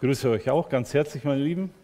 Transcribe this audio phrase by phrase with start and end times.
[0.00, 1.74] Ich grüße euch auch ganz herzlich, meine Lieben.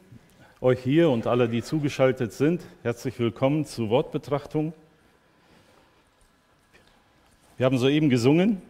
[0.63, 4.73] Euch hier und alle, die zugeschaltet sind, herzlich willkommen zur Wortbetrachtung.
[7.59, 8.63] Wir haben soeben gesungen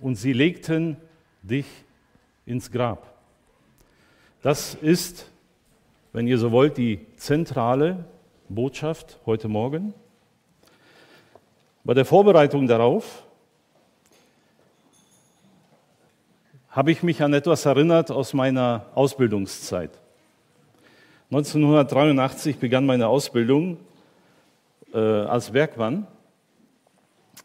[0.00, 0.96] und sie legten
[1.42, 1.66] dich
[2.46, 3.14] ins Grab.
[4.40, 5.30] Das ist,
[6.14, 8.06] wenn ihr so wollt, die zentrale
[8.48, 9.92] Botschaft heute Morgen.
[11.84, 13.23] Bei der Vorbereitung darauf
[16.74, 19.92] habe ich mich an etwas erinnert aus meiner Ausbildungszeit.
[21.30, 23.78] 1983 begann meine Ausbildung
[24.92, 26.08] äh, als Bergmann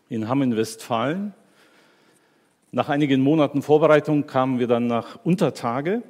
[0.09, 1.35] in Hamm in Westfalen.
[2.71, 6.01] Nach einigen Monaten Vorbereitung kamen wir dann nach Untertage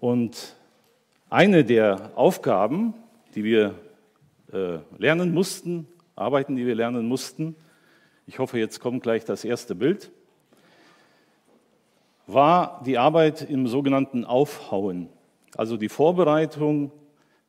[0.00, 0.56] und
[1.28, 2.94] eine der Aufgaben,
[3.34, 3.74] die wir
[4.54, 7.56] äh, lernen mussten, Arbeiten, die wir lernen mussten,
[8.26, 10.10] ich hoffe, jetzt kommt gleich das erste Bild,
[12.26, 15.08] war die Arbeit im sogenannten Aufhauen,
[15.56, 16.90] also die Vorbereitung,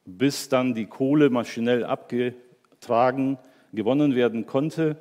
[0.05, 3.37] bis dann die Kohle maschinell abgetragen,
[3.71, 4.97] gewonnen werden konnte,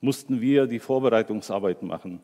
[0.00, 2.20] mussten wir die Vorbereitungsarbeit machen.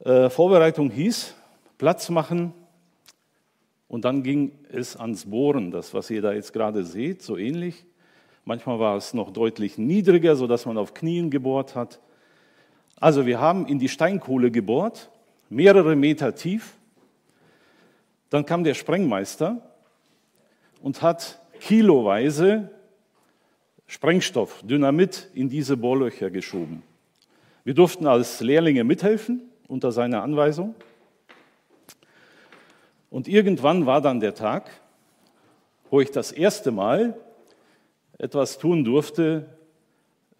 [0.00, 1.34] Äh, Vorbereitung hieß
[1.78, 2.52] Platz machen
[3.88, 7.86] und dann ging es ans Bohren, das, was ihr da jetzt gerade seht, so ähnlich.
[8.44, 12.00] Manchmal war es noch deutlich niedriger, sodass man auf Knien gebohrt hat.
[12.96, 15.10] Also wir haben in die Steinkohle gebohrt
[15.54, 16.74] mehrere Meter tief.
[18.30, 19.62] Dann kam der Sprengmeister
[20.82, 22.70] und hat kiloweise
[23.86, 26.82] Sprengstoff, Dynamit in diese Bohrlöcher geschoben.
[27.62, 30.74] Wir durften als Lehrlinge mithelfen unter seiner Anweisung.
[33.10, 34.70] Und irgendwann war dann der Tag,
[35.90, 37.16] wo ich das erste Mal
[38.18, 39.46] etwas tun durfte,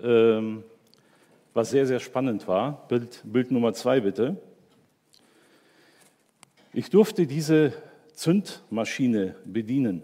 [0.03, 0.65] ähm,
[1.53, 2.87] was sehr, sehr spannend war.
[2.89, 4.37] Bild, Bild Nummer zwei bitte.
[6.77, 7.73] Ich durfte diese
[8.15, 10.03] Zündmaschine bedienen.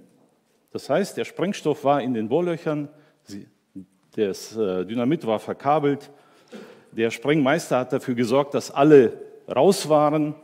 [0.70, 2.89] Das heißt, der Sprengstoff war in den Bohrlöchern,
[4.14, 6.12] das äh, Dynamit war verkabelt.
[6.92, 10.36] Der Sprengmeister hat dafür gesorgt, dass alle raus waren,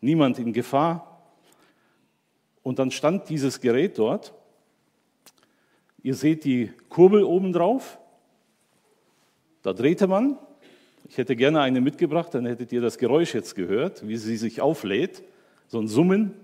[0.00, 1.24] niemand in Gefahr.
[2.62, 4.32] Und dann stand dieses Gerät dort.
[6.04, 7.98] Ihr seht die Kurbel oben drauf.
[9.62, 10.38] Da drehte man.
[11.08, 14.60] Ich hätte gerne eine mitgebracht, dann hättet ihr das Geräusch jetzt gehört, wie sie sich
[14.60, 15.24] auflädt
[15.72, 16.34] so ein Summen,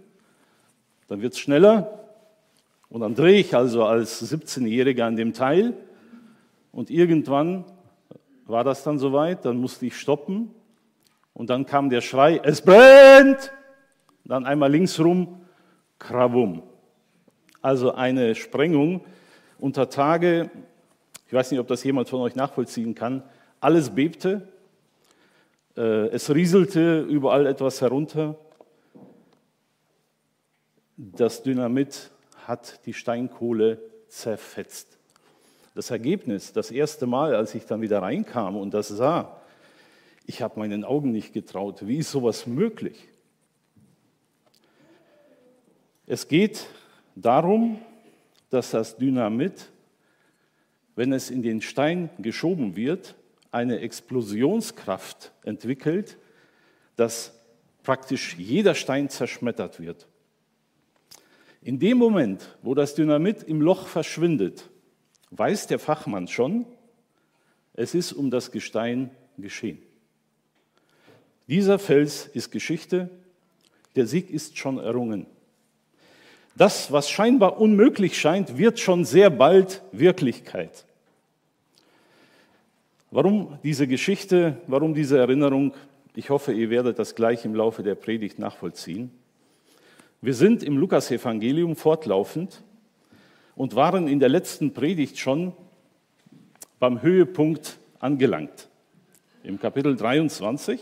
[1.07, 2.01] dann wird es schneller.
[2.89, 5.75] Und dann drehe ich also als 17-Jähriger an dem Teil.
[6.73, 7.67] Und irgendwann
[8.47, 10.51] war das dann soweit, dann musste ich stoppen.
[11.35, 13.53] Und dann kam der Schrei, es brennt!
[14.25, 15.43] Dann einmal links rum,
[15.99, 16.63] krabum.
[17.61, 19.05] Also eine Sprengung
[19.59, 20.51] unter Tage,
[21.27, 23.23] ich weiß nicht, ob das jemand von euch nachvollziehen kann,
[23.61, 24.49] alles bebte,
[25.77, 28.35] äh, es rieselte überall etwas herunter
[30.99, 32.11] das Dynamit
[32.47, 34.99] hat die Steinkohle zerfetzt.
[35.75, 39.41] Das Ergebnis, das erste Mal, als ich dann wieder reinkam und das sah,
[40.27, 41.87] ich habe meinen Augen nicht getraut.
[41.87, 43.09] Wie ist sowas möglich?
[46.07, 46.67] Es geht
[47.15, 47.79] darum,
[48.51, 49.71] dass das Dynamit,
[50.97, 53.15] wenn es in den Stein geschoben wird,
[53.53, 56.19] eine Explosionskraft entwickelt,
[56.97, 57.39] dass
[57.85, 60.09] praktisch jeder Stein zerschmettert wird.
[61.63, 64.69] In dem Moment, wo das Dynamit im Loch verschwindet,
[65.31, 66.67] weiß der Fachmann schon,
[67.75, 69.79] es ist um das Gestein geschehen.
[71.49, 73.11] Dieser Fels ist Geschichte,
[73.97, 75.27] der Sieg ist schon errungen.
[76.57, 80.85] Das, was scheinbar unmöglich scheint, wird schon sehr bald Wirklichkeit.
[83.11, 85.73] Warum diese Geschichte, warum diese Erinnerung?
[86.15, 89.11] Ich hoffe, ihr werdet das gleich im Laufe der Predigt nachvollziehen.
[90.21, 92.65] Wir sind im Lukasevangelium fortlaufend
[93.55, 95.53] und waren in der letzten Predigt schon
[96.81, 98.69] beim Höhepunkt angelangt.
[99.45, 100.81] Im Kapitel 23.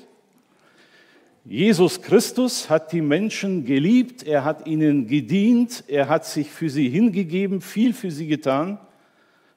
[1.44, 6.88] Jesus Christus hat die Menschen geliebt, er hat ihnen gedient, er hat sich für sie
[6.88, 8.78] hingegeben, viel für sie getan.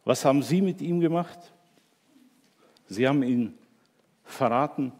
[0.03, 1.39] Was haben sie mit ihm gemacht?
[2.89, 3.53] Sie haben ihn
[4.25, 4.91] verraten,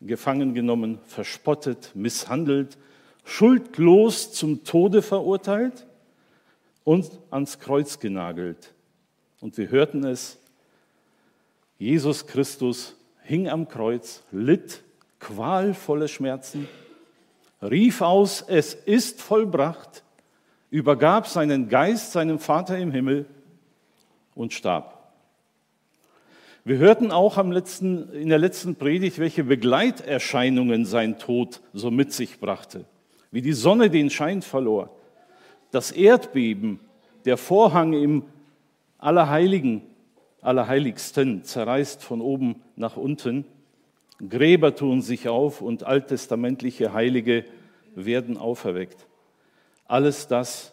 [0.00, 2.76] gefangen genommen, verspottet, misshandelt,
[3.24, 5.86] schuldlos zum Tode verurteilt
[6.84, 8.74] und ans Kreuz genagelt.
[9.40, 10.38] Und wir hörten es,
[11.78, 14.82] Jesus Christus hing am Kreuz, litt
[15.18, 16.68] qualvolle Schmerzen,
[17.60, 20.04] rief aus, es ist vollbracht,
[20.70, 23.26] übergab seinen Geist seinem Vater im Himmel
[24.34, 25.12] und starb.
[26.66, 32.40] Wir hörten auch letzten, in der letzten Predigt, welche Begleiterscheinungen sein Tod so mit sich
[32.40, 32.86] brachte.
[33.34, 34.94] Wie die Sonne den Schein verlor,
[35.72, 36.78] das Erdbeben,
[37.24, 38.22] der Vorhang im
[38.98, 39.82] Allerheiligen,
[40.40, 43.44] Allerheiligsten zerreißt von oben nach unten,
[44.28, 47.44] Gräber tun sich auf und alttestamentliche Heilige
[47.96, 49.08] werden auferweckt.
[49.86, 50.72] Alles das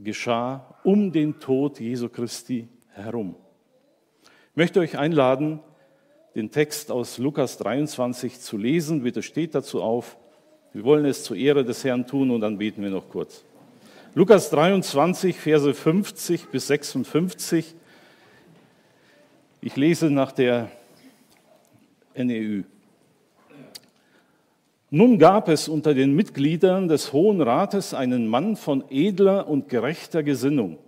[0.00, 3.36] geschah um den Tod Jesu Christi herum.
[4.24, 5.60] Ich möchte euch einladen,
[6.34, 9.04] den Text aus Lukas 23 zu lesen.
[9.04, 10.16] Bitte steht dazu auf.
[10.72, 13.44] Wir wollen es zur Ehre des Herrn tun und dann beten wir noch kurz.
[14.14, 17.74] Lukas 23, Verse 50 bis 56.
[19.60, 20.70] Ich lese nach der
[22.14, 22.62] NEU.
[24.90, 30.22] Nun gab es unter den Mitgliedern des Hohen Rates einen Mann von edler und gerechter
[30.22, 30.78] Gesinnung.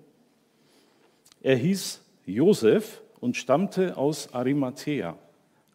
[1.42, 5.16] Er hieß Josef und stammte aus Arimathea,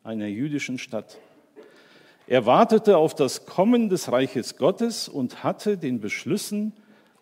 [0.04, 1.18] einer jüdischen Stadt.
[2.28, 6.74] Er wartete auf das Kommen des Reiches Gottes und hatte den Beschlüssen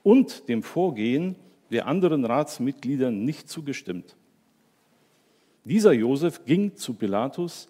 [0.03, 1.36] und dem Vorgehen
[1.71, 4.15] der anderen Ratsmitglieder nicht zugestimmt.
[5.63, 7.69] Dieser Josef ging zu Pilatus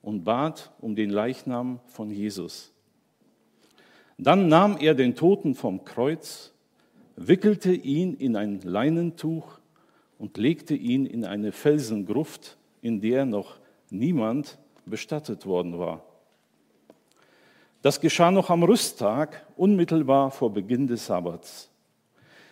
[0.00, 2.72] und bat um den Leichnam von Jesus.
[4.18, 6.52] Dann nahm er den Toten vom Kreuz,
[7.16, 9.58] wickelte ihn in ein Leinentuch
[10.18, 13.58] und legte ihn in eine Felsengruft, in der noch
[13.90, 16.04] niemand bestattet worden war.
[17.82, 21.68] Das geschah noch am Rüsttag, unmittelbar vor Beginn des Sabbats.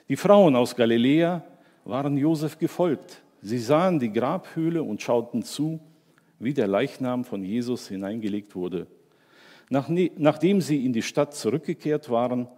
[0.09, 1.45] Die Frauen aus Galiläa
[1.85, 3.23] waren Josef gefolgt.
[3.41, 5.79] Sie sahen die Grabhöhle und schauten zu,
[6.41, 8.89] wie der Leichnam von Jesus hineingelegt wurde.
[9.69, 12.49] Nachdem sie in die Stadt zurückgekehrt waren,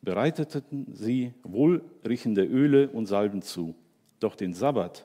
[0.00, 3.74] bereiteten sie wohlriechende Öle und Salben zu.
[4.20, 5.04] Doch den Sabbat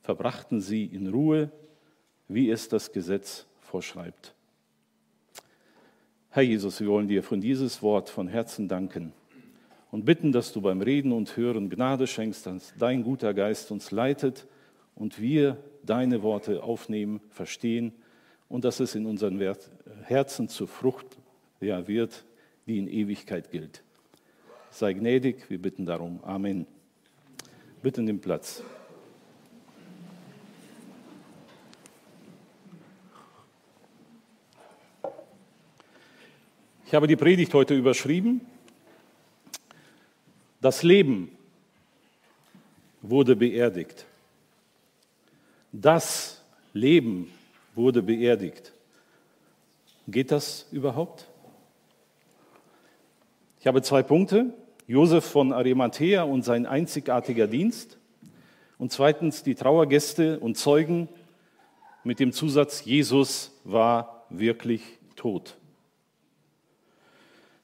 [0.00, 1.50] verbrachten sie in Ruhe,
[2.28, 4.35] wie es das Gesetz vorschreibt.
[6.36, 9.14] Herr Jesus, wir wollen dir von dieses Wort von Herzen danken
[9.90, 13.90] und bitten, dass du beim Reden und Hören Gnade schenkst, dass dein guter Geist uns
[13.90, 14.46] leitet
[14.94, 17.94] und wir deine Worte aufnehmen, verstehen
[18.50, 19.40] und dass es in unseren
[20.02, 21.16] Herzen zur Frucht
[21.62, 22.26] ja, wird,
[22.66, 23.82] die in Ewigkeit gilt.
[24.68, 26.20] Sei gnädig, wir bitten darum.
[26.22, 26.66] Amen.
[27.80, 28.62] Bitte nimm Platz.
[36.86, 38.42] Ich habe die Predigt heute überschrieben.
[40.60, 41.36] Das Leben
[43.02, 44.06] wurde beerdigt.
[45.72, 47.32] Das Leben
[47.74, 48.72] wurde beerdigt.
[50.06, 51.26] Geht das überhaupt?
[53.58, 54.54] Ich habe zwei Punkte.
[54.86, 57.98] Josef von Arimathea und sein einzigartiger Dienst.
[58.78, 61.08] Und zweitens die Trauergäste und Zeugen
[62.04, 64.82] mit dem Zusatz, Jesus war wirklich
[65.16, 65.56] tot.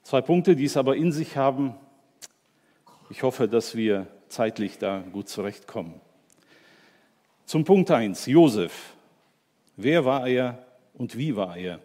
[0.02, 1.74] Zwei Punkte, die es aber in sich haben.
[3.08, 6.00] Ich hoffe, dass wir zeitlich da gut zurechtkommen.
[7.46, 8.94] Zum Punkt 1, Josef.
[9.76, 11.80] Wer war er und wie war er?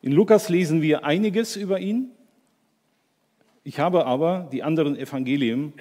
[0.00, 2.10] In Lukas lesen wir einiges über ihn.
[3.64, 5.72] Ich habe aber die anderen Evangelien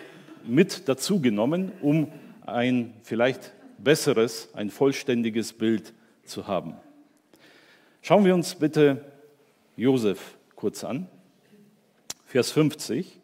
[0.45, 2.11] mit dazu genommen, um
[2.45, 5.93] ein vielleicht besseres, ein vollständiges Bild
[6.23, 6.75] zu haben.
[8.01, 9.10] Schauen wir uns bitte
[9.75, 11.07] Josef kurz an.
[12.25, 13.19] Vers 50.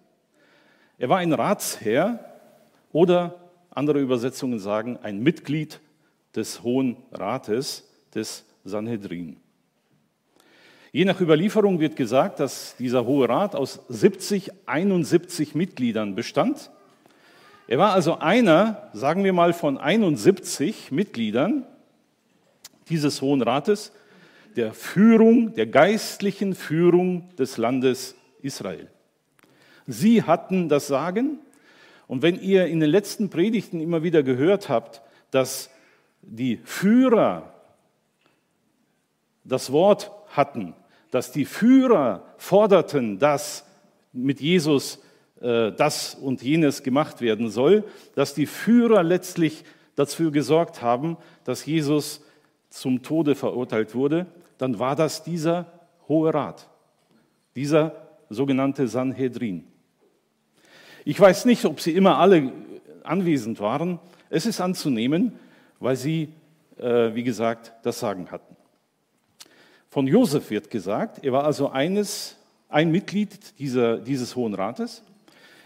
[0.97, 2.19] Er war ein Ratsherr
[2.91, 3.35] oder
[3.69, 5.79] andere Übersetzungen sagen, ein Mitglied
[6.35, 9.37] des Hohen Rates des Sanhedrin.
[10.91, 16.71] Je nach Überlieferung wird gesagt, dass dieser Hohe Rat aus 70, 71 Mitgliedern bestand.
[17.67, 21.65] Er war also einer, sagen wir mal, von 71 Mitgliedern
[22.89, 23.91] dieses Hohen Rates,
[24.55, 28.89] der Führung, der geistlichen Führung des Landes Israel.
[29.85, 31.39] Sie hatten das Sagen
[32.07, 35.01] und wenn ihr in den letzten Predigten immer wieder gehört habt,
[35.31, 35.69] dass
[36.21, 37.53] die Führer
[39.43, 40.73] das Wort hatten,
[41.11, 43.65] dass die Führer forderten, dass
[44.11, 44.99] mit Jesus
[45.41, 47.83] äh, das und jenes gemacht werden soll,
[48.15, 49.63] dass die Führer letztlich
[49.95, 52.23] dafür gesorgt haben, dass Jesus
[52.69, 55.65] zum Tode verurteilt wurde, dann war das dieser
[56.07, 56.67] Hohe Rat,
[57.55, 57.95] dieser
[58.29, 59.65] sogenannte Sanhedrin.
[61.05, 62.51] Ich weiß nicht, ob sie immer alle
[63.03, 63.99] anwesend waren.
[64.29, 65.39] Es ist anzunehmen,
[65.79, 66.33] weil sie,
[66.77, 68.55] äh, wie gesagt, das Sagen hatten.
[69.89, 72.35] Von Josef wird gesagt, er war also eines,
[72.69, 75.01] ein Mitglied dieser, dieses Hohen Rates.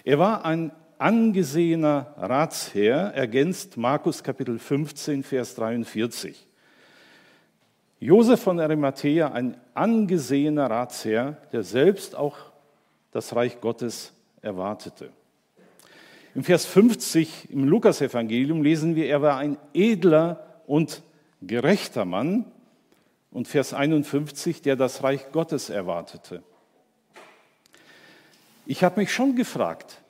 [0.03, 6.47] Er war ein angesehener Ratsherr, ergänzt Markus Kapitel 15, Vers 43.
[8.03, 12.35] Josef von Arimathea, ein angesehener Ratsherr, der selbst auch
[13.11, 15.11] das Reich Gottes erwartete.
[16.33, 21.03] Im Vers 50 im Lukasevangelium lesen wir, er war ein edler und
[21.43, 22.45] gerechter Mann.
[23.29, 26.41] Und Vers 51, der das Reich Gottes erwartete.
[28.65, 30.01] Ich habe mich schon gefragt,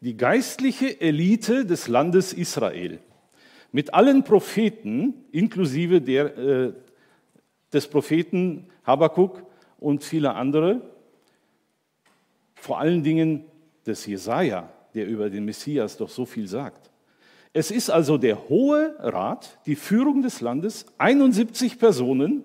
[0.00, 2.98] die geistliche Elite des Landes Israel
[3.70, 6.72] mit allen Propheten, inklusive der, äh,
[7.76, 9.44] des Propheten Habakkuk
[9.78, 10.80] und vieler andere,
[12.54, 13.44] vor allen Dingen
[13.84, 16.90] des Jesaja, der über den Messias doch so viel sagt.
[17.52, 22.44] Es ist also der Hohe Rat, die Führung des Landes, 71 Personen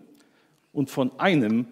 [0.73, 1.65] und von einem,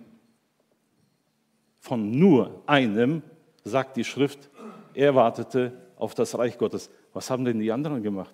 [1.80, 3.24] von nur einem,
[3.66, 4.50] sagt die Schrift,
[4.94, 6.90] er wartete auf das Reich Gottes.
[7.12, 8.34] Was haben denn die anderen gemacht?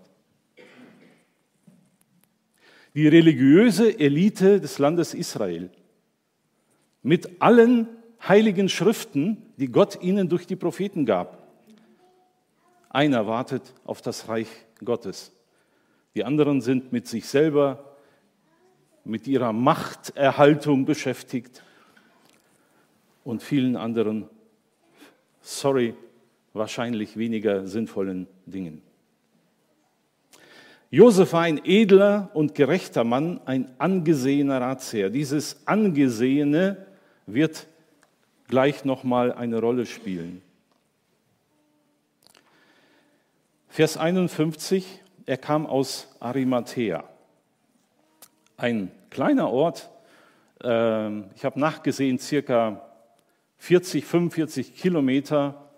[2.95, 5.69] Die religiöse Elite des Landes Israel
[7.03, 7.89] mit allen
[8.25, 11.45] heiligen Schriften, die Gott ihnen durch die Propheten gab.
[12.89, 14.47] Einer wartet auf das Reich
[14.83, 15.33] Gottes.
[16.15, 17.97] Die anderen sind mit sich selber,
[19.03, 21.63] mit ihrer Machterhaltung beschäftigt
[23.25, 24.29] und vielen anderen,
[25.41, 25.95] sorry,
[26.53, 28.81] wahrscheinlich weniger sinnvollen Dingen.
[30.91, 35.09] Josef war ein edler und gerechter Mann, ein angesehener Ratsherr.
[35.09, 36.85] Dieses Angesehene
[37.25, 37.67] wird
[38.47, 40.41] gleich nochmal eine Rolle spielen.
[43.67, 44.85] Vers 51,
[45.25, 47.03] er kam aus Arimathea,
[48.55, 49.89] ein kleiner Ort,
[50.63, 52.89] ähm, ich habe nachgesehen, circa
[53.57, 55.69] 40, 45 Kilometer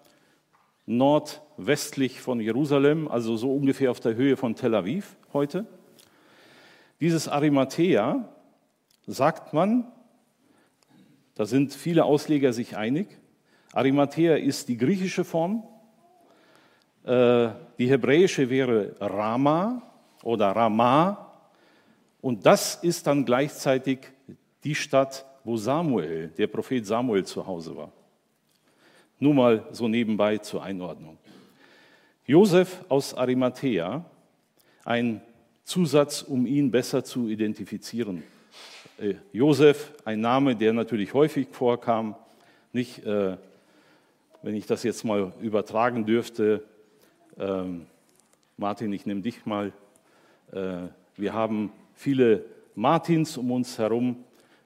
[0.85, 5.65] nordwestlich von Jerusalem, also so ungefähr auf der Höhe von Tel Aviv heute.
[6.99, 8.29] Dieses Arimathea,
[9.07, 9.91] sagt man,
[11.35, 13.07] da sind viele Ausleger sich einig,
[13.73, 15.63] Arimathea ist die griechische Form,
[17.03, 19.81] äh, die hebräische wäre Rama
[20.23, 21.31] oder Rama
[22.21, 23.99] und das ist dann gleichzeitig
[24.63, 27.91] die Stadt, wo Samuel, der Prophet Samuel zu Hause war.
[29.19, 31.17] Nur mal so nebenbei zur Einordnung.
[32.29, 34.03] Josef aus Arimathea,
[34.84, 35.22] ein
[35.63, 38.22] Zusatz, um ihn besser zu identifizieren.
[39.00, 42.15] Äh, Josef, ein Name, der natürlich häufig vorkam,
[42.74, 43.38] nicht, äh,
[44.41, 46.65] wenn ich das jetzt mal übertragen dürfte,
[47.39, 47.86] ähm,
[48.57, 49.72] Martin, ich nehme dich mal.
[50.51, 52.43] Äh, wir haben viele
[52.75, 54.25] Martins um uns herum.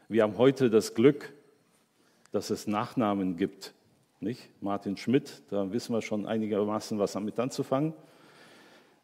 [0.09, 1.31] Wir haben heute das Glück,
[2.31, 3.75] dass es Nachnamen gibt
[4.21, 4.49] nicht?
[4.61, 7.93] Martin Schmidt, da wissen wir schon einigermaßen was damit anzufangen.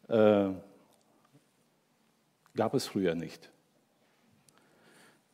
[0.08, 0.50] Äh,
[2.54, 3.50] gab es früher nicht.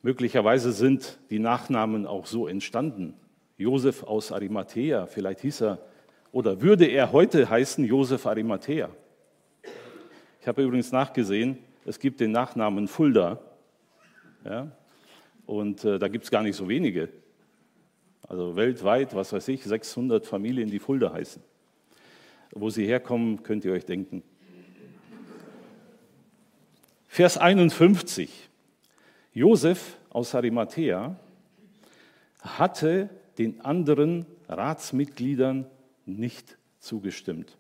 [0.02, 3.14] Möglicherweise sind die Nachnamen auch so entstanden.
[3.56, 5.78] Josef aus Arimathea, vielleicht hieß er,
[6.32, 8.90] oder würde er heute heißen Josef Arimathea.
[10.40, 13.38] Ich habe übrigens nachgesehen, es gibt den Nachnamen Fulda.
[14.44, 14.72] Ja?
[15.46, 17.08] Und äh, da gibt es gar nicht so wenige.
[18.28, 21.42] Also weltweit, was weiß ich, 600 Familien, die Fulda heißen.
[22.52, 24.22] Wo sie herkommen, könnt ihr euch denken.
[27.06, 28.48] Vers 51.
[29.32, 31.16] Josef aus Arimathea
[32.40, 35.66] hatte den anderen Ratsmitgliedern
[36.06, 37.56] nicht zugestimmt.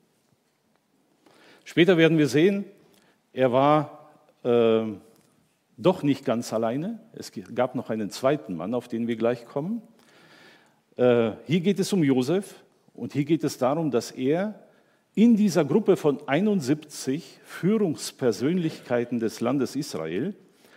[1.64, 2.64] Später werden wir sehen,
[3.32, 4.10] er war
[4.44, 4.84] äh,
[5.76, 7.00] doch nicht ganz alleine.
[7.12, 9.82] Es gab noch einen zweiten Mann, auf den wir gleich kommen.
[10.96, 12.62] Äh, hier geht es um Josef
[12.94, 14.60] und hier geht es darum, dass er
[15.14, 20.34] in dieser Gruppe von 71 Führungspersönlichkeiten des Landes Israel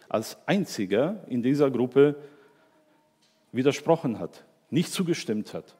[0.10, 2.16] als einziger in dieser Gruppe
[3.52, 5.76] widersprochen hat, nicht zugestimmt hat.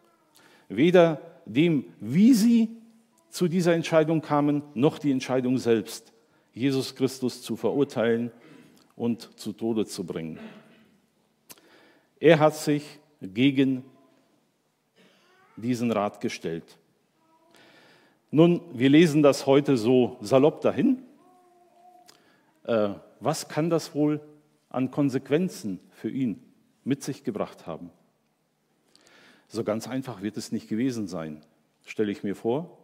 [0.70, 2.70] Weder dem, wie sie
[3.30, 6.14] zu dieser Entscheidung kamen, noch die Entscheidung selbst,
[6.54, 8.32] Jesus Christus zu verurteilen
[8.96, 10.40] und zu Tode zu bringen.
[12.20, 12.84] Er hat sich
[13.22, 13.84] gegen
[15.58, 16.78] diesen Rat gestellt.
[18.32, 21.04] Nun, wir lesen das heute so salopp dahin.
[22.64, 24.22] Äh, was kann das wohl
[24.70, 26.44] an Konsequenzen für ihn
[26.84, 27.90] mit sich gebracht haben?
[29.48, 31.42] So ganz einfach wird es nicht gewesen sein,
[31.86, 32.78] stelle ich mir vor.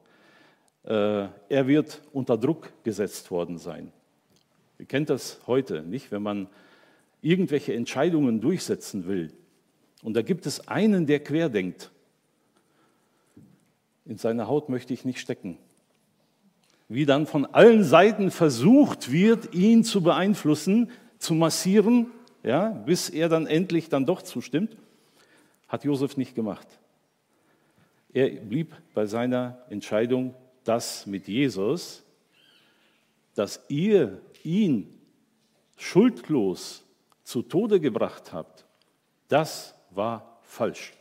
[0.85, 3.91] Äh, er wird unter Druck gesetzt worden sein.
[4.79, 6.11] Ihr kennt das heute, nicht?
[6.11, 6.47] Wenn man
[7.21, 9.33] irgendwelche Entscheidungen durchsetzen will
[10.03, 11.91] und da gibt es einen, der querdenkt,
[14.05, 15.57] in seiner Haut möchte ich nicht stecken.
[16.89, 22.07] Wie dann von allen Seiten versucht wird, ihn zu beeinflussen, zu massieren
[22.43, 24.75] ja, bis er dann endlich dann doch zustimmt,
[25.67, 26.67] hat Josef nicht gemacht.
[28.13, 32.03] Er blieb bei seiner Entscheidung, dass mit Jesus,
[33.33, 34.99] dass ihr ihn
[35.77, 36.83] schuldlos
[37.23, 38.65] zu Tode gebracht habt,
[39.29, 40.93] das war falsch.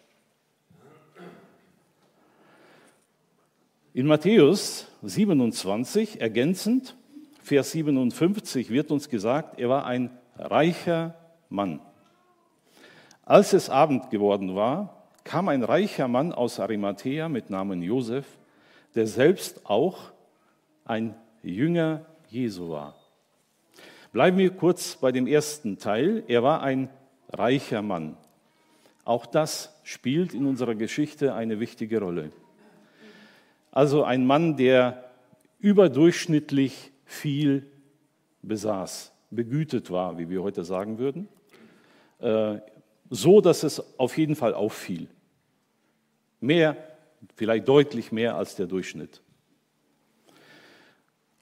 [3.94, 6.96] In Matthäus 27 ergänzend,
[7.42, 11.14] Vers 57 wird uns gesagt, er war ein reicher
[11.50, 11.78] Mann.
[13.26, 18.24] Als es Abend geworden war, kam ein reicher Mann aus Arimathea mit Namen Josef,
[18.94, 19.98] der selbst auch
[20.86, 22.96] ein Jünger Jesu war.
[24.10, 26.24] Bleiben wir kurz bei dem ersten Teil.
[26.28, 26.88] Er war ein
[27.30, 28.16] reicher Mann.
[29.04, 32.32] Auch das spielt in unserer Geschichte eine wichtige Rolle.
[33.72, 35.10] Also ein Mann, der
[35.58, 37.66] überdurchschnittlich viel
[38.42, 41.26] besaß, begütet war, wie wir heute sagen würden,
[42.18, 42.58] äh,
[43.08, 45.08] so dass es auf jeden Fall auffiel.
[46.40, 46.76] Mehr,
[47.34, 49.22] vielleicht deutlich mehr als der Durchschnitt.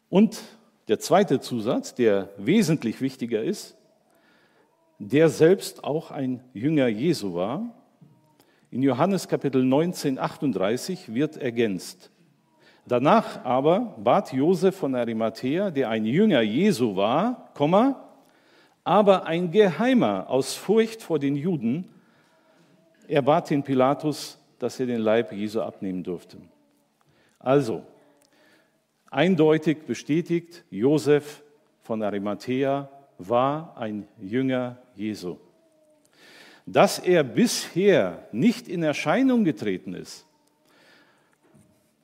[0.08, 0.40] Und
[0.86, 3.76] der zweite Zusatz, der wesentlich wichtiger ist,
[4.98, 7.74] der selbst auch ein Jünger Jesu war.
[8.70, 12.10] In Johannes Kapitel 19, 38 wird ergänzt.
[12.90, 17.48] Danach aber bat Josef von Arimathea, der ein Jünger Jesu war,
[18.82, 21.88] aber ein Geheimer aus Furcht vor den Juden,
[23.06, 26.38] er bat den Pilatus, dass er den Leib Jesu abnehmen durfte.
[27.38, 27.84] Also,
[29.08, 31.44] eindeutig bestätigt, Josef
[31.82, 35.36] von Arimathea war ein Jünger Jesu.
[36.66, 40.26] Dass er bisher nicht in Erscheinung getreten ist,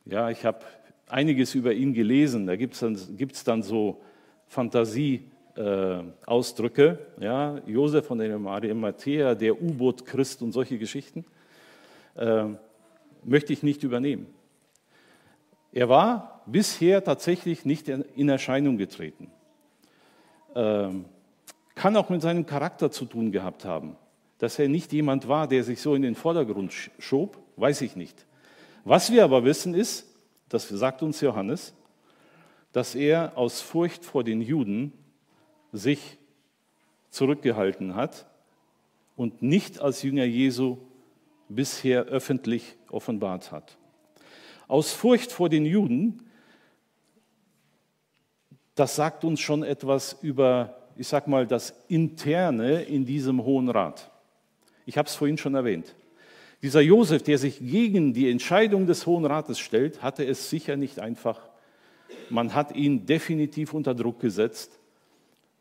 [0.04, 0.60] ja, ich habe
[1.08, 2.46] einiges über ihn gelesen.
[2.46, 4.02] Da gibt es dann, gibt's dann so
[4.48, 6.98] Fantasieausdrücke.
[7.18, 11.24] Äh, ja, Josef von der Arimathea, der U-Boot-Christ und solche Geschichten.
[12.16, 12.44] Äh,
[13.24, 14.26] möchte ich nicht übernehmen.
[15.72, 19.30] Er war bisher tatsächlich nicht in Erscheinung getreten.
[20.54, 21.04] Ähm,
[21.74, 23.96] kann auch mit seinem Charakter zu tun gehabt haben.
[24.38, 28.26] Dass er nicht jemand war, der sich so in den Vordergrund schob, weiß ich nicht.
[28.84, 30.06] Was wir aber wissen ist,
[30.48, 31.74] das sagt uns Johannes,
[32.72, 34.92] dass er aus Furcht vor den Juden
[35.72, 36.18] sich
[37.10, 38.26] zurückgehalten hat
[39.16, 40.78] und nicht als Jünger Jesu
[41.48, 43.78] bisher öffentlich offenbart hat.
[44.68, 46.22] Aus Furcht vor den Juden,
[48.74, 54.10] das sagt uns schon etwas über, ich sag mal, das Interne in diesem Hohen Rat.
[54.84, 55.94] Ich habe es vorhin schon erwähnt.
[56.66, 60.98] Dieser Josef, der sich gegen die Entscheidung des Hohen Rates stellt, hatte es sicher nicht
[60.98, 61.38] einfach.
[62.28, 64.72] Man hat ihn definitiv unter Druck gesetzt.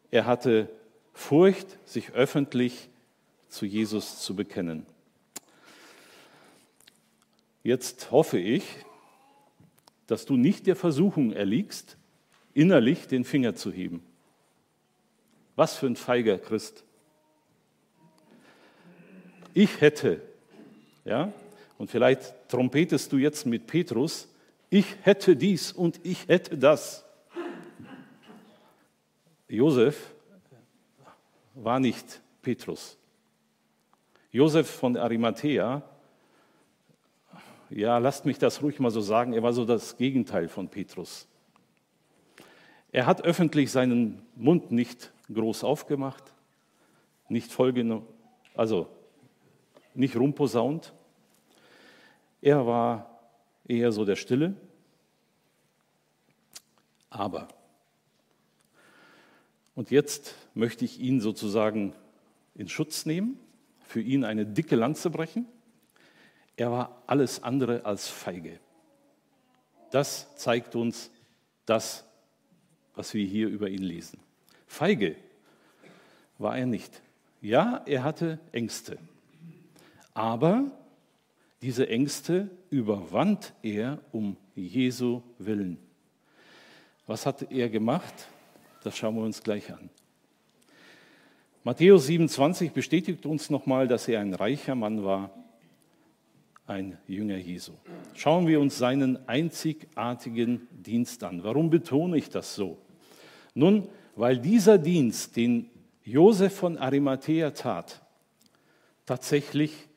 [0.09, 0.67] Er hatte
[1.13, 2.89] Furcht, sich öffentlich
[3.49, 4.87] zu Jesus zu bekennen.
[7.61, 8.63] Jetzt hoffe ich,
[10.07, 11.97] dass du nicht der Versuchung erliegst,
[12.55, 14.01] innerlich den Finger zu heben.
[15.55, 16.83] Was für ein feiger Christ.
[19.53, 20.19] Ich hätte
[21.05, 21.31] ja?
[21.77, 24.27] Und vielleicht trompetest du jetzt mit Petrus,
[24.69, 27.05] ich hätte dies und ich hätte das.
[29.47, 30.13] Josef
[31.53, 32.97] war nicht Petrus.
[34.31, 35.81] Josef von Arimathea,
[37.69, 41.27] ja, lasst mich das ruhig mal so sagen, er war so das Gegenteil von Petrus.
[42.91, 46.23] Er hat öffentlich seinen Mund nicht groß aufgemacht,
[47.27, 48.07] nicht vollgenommen,
[48.55, 48.87] also
[49.97, 50.93] nicht rumposaunt.
[52.41, 53.19] Er war
[53.67, 54.55] eher so der Stille.
[57.09, 57.47] Aber,
[59.73, 61.93] und jetzt möchte ich ihn sozusagen
[62.55, 63.39] in Schutz nehmen,
[63.85, 65.45] für ihn eine dicke Lanze brechen.
[66.57, 68.59] Er war alles andere als feige.
[69.91, 71.11] Das zeigt uns
[71.65, 72.05] das,
[72.95, 74.19] was wir hier über ihn lesen.
[74.67, 75.15] Feige
[76.37, 77.01] war er nicht.
[77.41, 78.97] Ja, er hatte Ängste.
[80.15, 80.71] Aber
[81.61, 85.77] diese Ängste überwand er um Jesu Willen.
[87.05, 88.13] Was hat er gemacht?
[88.83, 89.89] Das schauen wir uns gleich an.
[91.63, 95.31] Matthäus 27 bestätigt uns nochmal, dass er ein reicher Mann war,
[96.65, 97.73] ein Jünger Jesu.
[98.13, 101.43] Schauen wir uns seinen einzigartigen Dienst an.
[101.43, 102.77] Warum betone ich das so?
[103.53, 105.69] Nun, weil dieser Dienst, den
[106.03, 108.01] Josef von Arimathea tat,
[109.05, 109.89] tatsächlich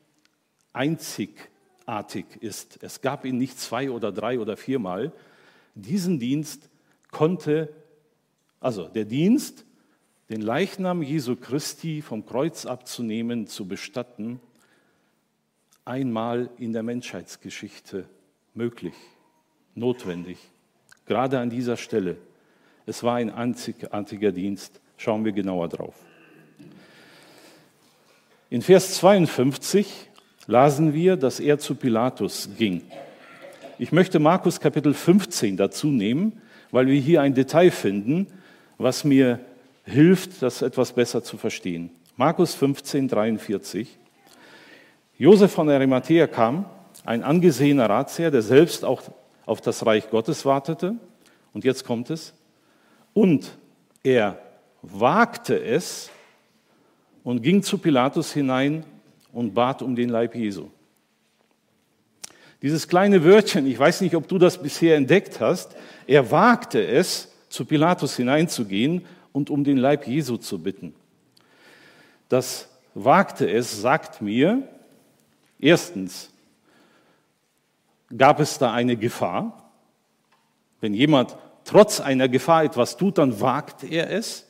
[0.73, 2.79] einzigartig ist.
[2.81, 5.11] Es gab ihn nicht zwei oder drei oder viermal.
[5.75, 6.69] Diesen Dienst
[7.11, 7.73] konnte,
[8.59, 9.65] also der Dienst
[10.29, 14.39] den Leichnam Jesu Christi vom Kreuz abzunehmen, zu bestatten,
[15.85, 18.07] einmal in der Menschheitsgeschichte
[18.53, 18.93] möglich,
[19.73, 20.37] notwendig,
[21.07, 22.17] gerade an dieser Stelle.
[22.85, 24.81] Es war ein einzigartiger Dienst.
[24.97, 25.95] Schauen wir genauer drauf.
[28.51, 30.08] In Vers 52
[30.49, 32.81] lasen wir, dass er zu Pilatus ging.
[33.77, 38.25] Ich möchte Markus Kapitel 15 dazu nehmen, weil wir hier ein Detail finden,
[38.79, 39.39] was mir
[39.85, 41.91] hilft, das etwas besser zu verstehen.
[42.17, 43.99] Markus 15, 43.
[45.19, 46.65] Josef von Arimathea kam,
[47.05, 49.03] ein angesehener Ratsherr, der selbst auch
[49.45, 50.95] auf das Reich Gottes wartete.
[51.53, 52.33] Und jetzt kommt es.
[53.13, 53.55] Und
[54.01, 54.39] er
[54.81, 56.09] wagte es
[57.23, 58.83] und ging zu Pilatus hinein
[59.31, 60.69] und bat um den Leib Jesu.
[62.61, 65.75] Dieses kleine Wörtchen, ich weiß nicht, ob du das bisher entdeckt hast,
[66.07, 70.93] er wagte es, zu Pilatus hineinzugehen und um den Leib Jesu zu bitten.
[72.27, 74.67] Das wagte es, sagt mir,
[75.57, 76.31] erstens,
[78.15, 79.71] gab es da eine Gefahr?
[80.81, 84.45] Wenn jemand trotz einer Gefahr etwas tut, dann wagt er es.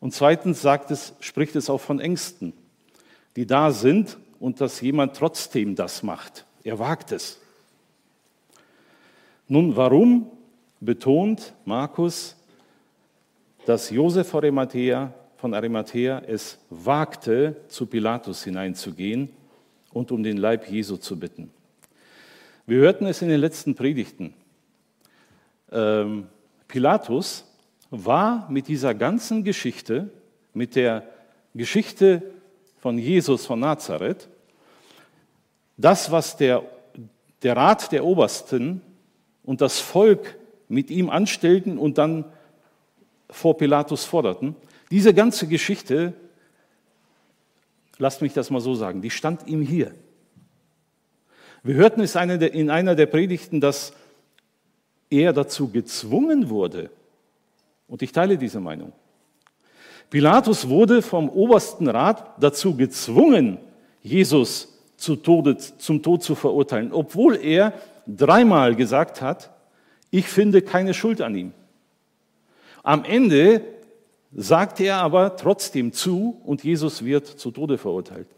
[0.00, 2.52] Und zweitens sagt es, spricht es auch von Ängsten,
[3.38, 6.44] die da sind und dass jemand trotzdem das macht.
[6.64, 7.38] Er wagt es.
[9.46, 10.28] Nun, warum
[10.80, 12.34] betont Markus,
[13.64, 19.30] dass Josef von Arimathea, von Arimathea es wagte, zu Pilatus hineinzugehen
[19.92, 21.52] und um den Leib Jesu zu bitten?
[22.66, 24.34] Wir hörten es in den letzten Predigten.
[25.70, 26.26] Ähm,
[26.66, 27.44] Pilatus
[27.90, 30.10] war mit dieser ganzen Geschichte,
[30.54, 31.08] mit der
[31.54, 32.34] Geschichte
[32.80, 34.28] von Jesus von Nazareth,
[35.76, 36.62] das, was der,
[37.42, 38.80] der Rat der Obersten
[39.44, 40.36] und das Volk
[40.68, 42.24] mit ihm anstellten und dann
[43.30, 44.56] vor Pilatus forderten,
[44.90, 46.14] diese ganze Geschichte,
[47.98, 49.94] lasst mich das mal so sagen, die stand ihm hier.
[51.62, 53.92] Wir hörten es in einer der Predigten, dass
[55.10, 56.90] er dazu gezwungen wurde,
[57.86, 58.92] und ich teile diese Meinung.
[60.10, 63.58] Pilatus wurde vom obersten Rat dazu gezwungen,
[64.02, 67.72] Jesus zu Tode, zum Tod zu verurteilen, obwohl er
[68.06, 69.50] dreimal gesagt hat,
[70.10, 71.52] ich finde keine Schuld an ihm.
[72.82, 73.60] Am Ende
[74.34, 78.28] sagt er aber trotzdem zu und Jesus wird zu Tode verurteilt.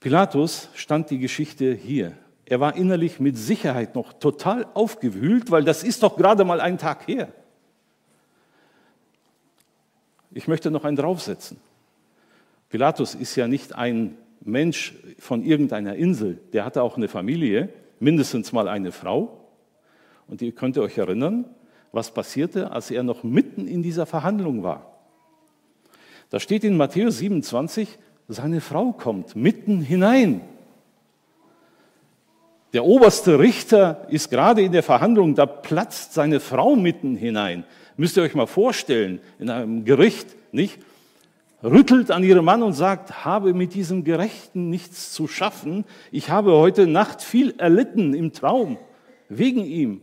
[0.00, 2.14] Pilatus stand die Geschichte hier
[2.50, 6.78] er war innerlich mit Sicherheit noch total aufgewühlt, weil das ist doch gerade mal ein
[6.78, 7.28] Tag her.
[10.32, 11.58] Ich möchte noch einen draufsetzen.
[12.68, 18.52] Pilatus ist ja nicht ein Mensch von irgendeiner Insel, der hatte auch eine Familie, mindestens
[18.52, 19.44] mal eine Frau.
[20.28, 21.44] Und ihr könnt euch erinnern,
[21.92, 25.00] was passierte, als er noch mitten in dieser Verhandlung war.
[26.30, 30.42] Da steht in Matthäus 27, seine Frau kommt mitten hinein
[32.72, 37.64] der oberste Richter ist gerade in der Verhandlung, da platzt seine Frau mitten hinein.
[37.96, 40.78] Müsst ihr euch mal vorstellen, in einem Gericht, nicht?
[41.62, 45.84] Rüttelt an ihrem Mann und sagt, habe mit diesem Gerechten nichts zu schaffen.
[46.10, 48.78] Ich habe heute Nacht viel erlitten im Traum,
[49.28, 50.00] wegen ihm.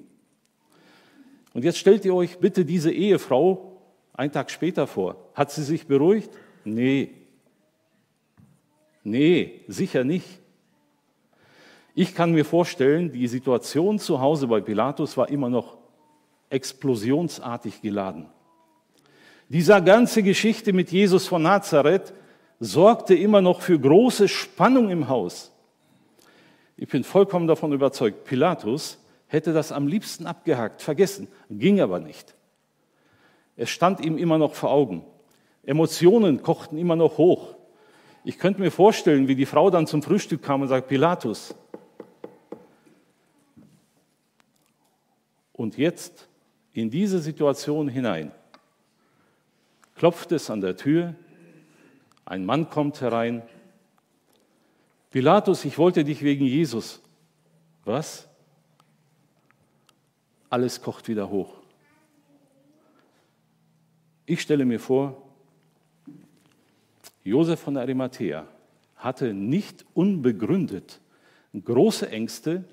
[1.54, 3.82] Und jetzt stellt ihr euch bitte diese Ehefrau
[4.14, 5.16] einen Tag später vor.
[5.34, 6.30] Hat sie sich beruhigt?
[6.64, 7.10] Nee.
[9.04, 10.28] Nee, sicher nicht.
[11.96, 15.77] Ich kann mir vorstellen, die Situation zu Hause bei Pilatus war immer noch
[16.50, 18.28] explosionsartig geladen.
[19.50, 22.14] Dieser ganze Geschichte mit Jesus von Nazareth
[22.60, 25.52] sorgte immer noch für große Spannung im Haus.
[26.76, 32.36] Ich bin vollkommen davon überzeugt, Pilatus hätte das am liebsten abgehakt, vergessen, ging aber nicht.
[33.56, 35.04] Es stand ihm immer noch vor Augen.
[35.64, 37.56] Emotionen kochten immer noch hoch.
[38.24, 41.56] Ich könnte mir vorstellen, wie die Frau dann zum Frühstück kam und sagt, Pilatus,
[45.58, 46.27] Und jetzt
[46.78, 48.32] in diese Situation hinein
[49.96, 51.16] klopft es an der Tür,
[52.24, 53.42] ein Mann kommt herein.
[55.10, 57.02] Pilatus, ich wollte dich wegen Jesus.
[57.84, 58.28] Was?
[60.52, 61.56] Alles kocht wieder hoch.
[64.28, 65.20] Ich stelle mir vor,
[67.24, 68.46] Josef von Arimathea
[68.98, 71.02] hatte nicht unbegründet
[71.64, 72.64] große Ängste,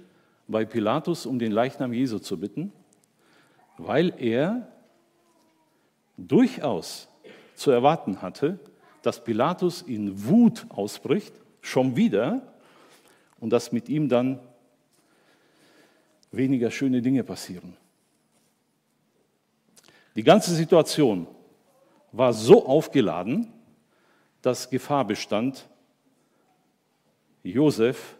[0.46, 2.70] bei Pilatus um den Leichnam Jesu zu bitten,
[3.78, 4.68] weil er
[6.16, 7.08] durchaus
[7.54, 8.58] zu erwarten hatte,
[9.02, 12.42] dass Pilatus in Wut ausbricht, schon wieder,
[13.40, 14.40] und dass mit ihm dann
[16.30, 17.76] weniger schöne Dinge passieren.
[20.16, 21.26] Die ganze Situation
[22.12, 23.52] war so aufgeladen,
[24.40, 25.68] dass Gefahr bestand,
[27.42, 28.16] Josef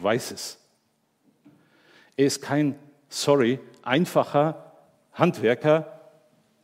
[0.00, 0.58] weiß es.
[2.16, 2.78] Er ist kein,
[3.10, 4.72] sorry, einfacher
[5.12, 6.00] Handwerker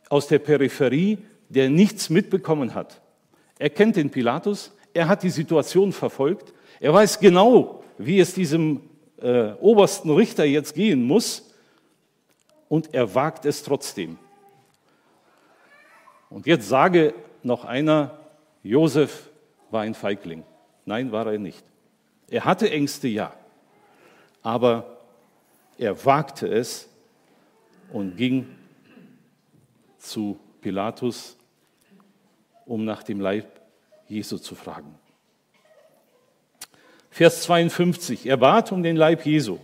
[0.09, 3.01] aus der Peripherie, der nichts mitbekommen hat.
[3.59, 8.81] Er kennt den Pilatus, er hat die Situation verfolgt, er weiß genau, wie es diesem
[9.21, 11.53] äh, obersten Richter jetzt gehen muss
[12.69, 14.17] und er wagt es trotzdem.
[16.29, 18.19] Und jetzt sage noch einer,
[18.63, 19.29] Josef
[19.71, 20.43] war ein Feigling.
[20.85, 21.63] Nein, war er nicht.
[22.29, 23.33] Er hatte Ängste, ja.
[24.41, 24.96] Aber
[25.77, 26.89] er wagte es
[27.91, 28.47] und ging
[29.97, 31.37] zu Pilatus,
[32.65, 33.45] um nach dem Leib
[34.07, 34.95] Jesu zu fragen.
[37.09, 39.57] Vers 52, er bat um den Leib Jesu.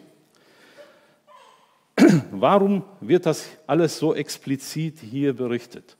[2.32, 5.96] Warum wird das alles so explizit hier berichtet?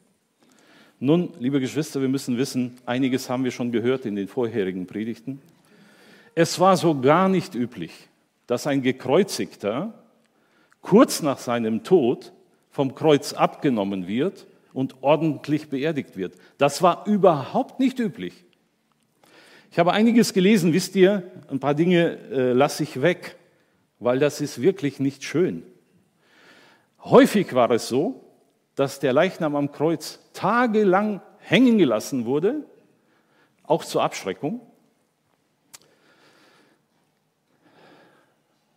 [1.00, 5.42] Nun, liebe Geschwister, wir müssen wissen, einiges haben wir schon gehört in den vorherigen Predigten.
[6.34, 7.92] Es war so gar nicht üblich,
[8.48, 10.03] dass ein Gekreuzigter
[10.84, 12.32] kurz nach seinem Tod
[12.70, 16.36] vom Kreuz abgenommen wird und ordentlich beerdigt wird.
[16.60, 18.46] Das war überhaupt nicht üblich.
[19.72, 23.38] Ich habe einiges gelesen, wisst ihr, ein paar Dinge äh, lasse ich weg,
[24.00, 25.64] weil das ist wirklich nicht schön.
[27.04, 28.24] Häufig war es so,
[28.76, 32.66] dass der Leichnam am Kreuz tagelang hängen gelassen wurde,
[33.64, 34.62] auch zur Abschreckung,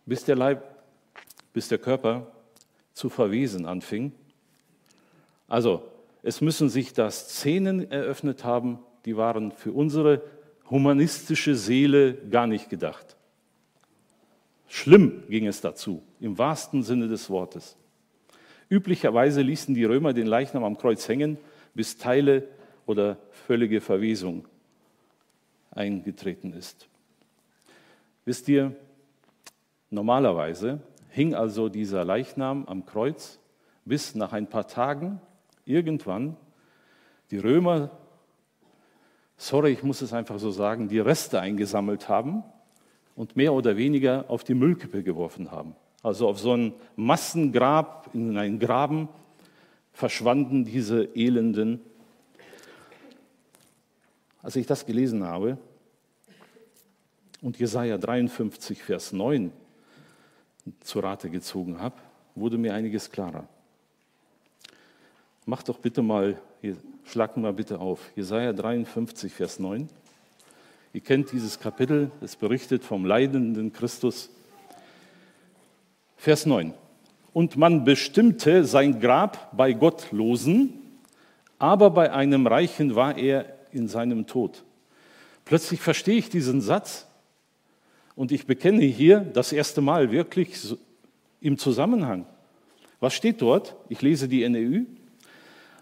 [0.05, 0.63] bis der Leib,
[1.57, 2.31] bis der Körper
[2.93, 4.11] zu verwesen anfing.
[5.47, 5.81] Also
[6.21, 10.21] es müssen sich da Szenen eröffnet haben, die waren für unsere
[10.69, 13.17] humanistische Seele gar nicht gedacht.
[14.67, 17.75] Schlimm ging es dazu, im wahrsten Sinne des Wortes.
[18.69, 21.39] Üblicherweise ließen die Römer den Leichnam am Kreuz hängen,
[21.73, 22.47] bis Teile
[22.85, 24.47] oder völlige Verwesung
[25.71, 26.87] eingetreten ist.
[28.25, 28.75] Wisst ihr,
[29.89, 30.81] normalerweise
[31.17, 33.39] hing also dieser Leichnam am Kreuz,
[33.85, 35.19] bis nach ein paar Tagen
[35.65, 36.37] irgendwann
[37.31, 37.89] die Römer,
[39.35, 42.43] sorry, ich muss es einfach so sagen, die Reste eingesammelt haben
[43.15, 45.75] und mehr oder weniger auf die Müllkippe geworfen haben.
[46.03, 49.09] Also auf so ein Massengrab, in einen Graben
[49.93, 51.81] verschwanden diese Elenden.
[54.43, 55.57] Als ich das gelesen habe
[57.41, 59.51] und Jesaja 53, Vers 9
[60.81, 61.95] zu Rate gezogen habe,
[62.35, 63.47] wurde mir einiges klarer.
[65.45, 66.39] Macht doch bitte mal,
[67.05, 69.87] schlag mal bitte auf, Jesaja 53, Vers 9.
[70.93, 74.29] Ihr kennt dieses Kapitel, es berichtet vom leidenden Christus
[76.17, 76.73] Vers 9.
[77.33, 80.73] Und man bestimmte sein Grab bei Gottlosen,
[81.59, 84.63] aber bei einem Reichen war er in seinem Tod.
[85.45, 87.06] Plötzlich verstehe ich diesen Satz
[88.17, 90.75] und ich bekenne hier das erste Mal wirklich
[91.39, 92.25] im Zusammenhang.
[92.99, 93.75] Was steht dort?
[93.89, 94.85] Ich lese die NEU.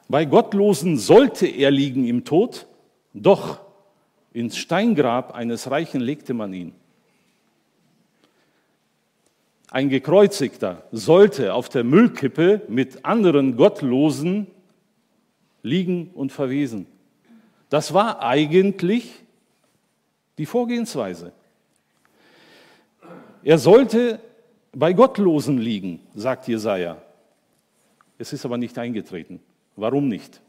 [0.10, 2.67] Bei Gottlosen sollte er liegen im Tod,
[3.13, 3.62] doch
[4.34, 6.76] ins Steingrab eines Reichen legte man ihn.
[9.71, 14.48] Ein Gekreuzigter sollte auf der Müllkippe mit anderen Gottlosen
[15.63, 16.86] liegen und verwesen.
[17.69, 19.10] Das war eigentlich
[20.38, 21.32] die Vorgehensweise.
[23.46, 24.20] Er sollte
[24.72, 26.98] bei Gottlosen liegen, sagt Jesaja.
[28.18, 29.40] Es ist aber nicht eingetreten.
[29.76, 30.42] Warum nicht?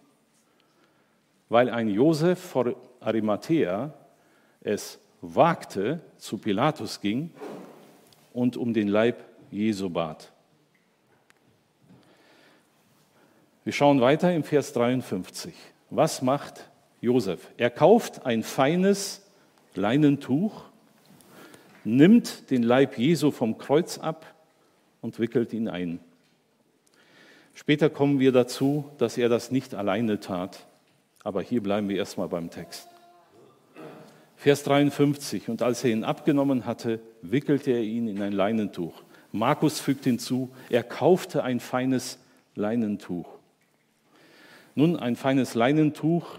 [1.51, 3.93] Weil ein Josef vor Arimathea
[4.63, 7.31] es wagte, zu Pilatus ging
[8.33, 10.33] und um den Leib Jesu bat.
[13.63, 15.55] Wir schauen weiter im Vers 53.
[15.91, 16.71] Was macht
[17.03, 17.47] Josef?
[17.59, 19.23] Er kauft ein feines
[19.75, 20.65] Leinentuch,
[21.87, 24.35] nimmt den Leib Jesu vom Kreuz ab
[25.01, 26.01] und wickelt ihn ein.
[27.55, 30.67] Später kommen wir dazu, dass er das nicht alleine tat,
[31.23, 32.89] aber hier bleiben wir erstmal beim Text.
[34.37, 39.03] Vers 53, und als er ihn abgenommen hatte, wickelte er ihn in ein Leinentuch.
[39.31, 42.19] Markus fügt hinzu, er kaufte ein feines
[42.57, 43.29] Leinentuch.
[44.75, 46.39] Nun, ein feines Leinentuch,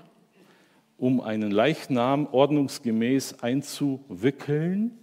[0.97, 4.97] um einen Leichnam ordnungsgemäß einzuwickeln,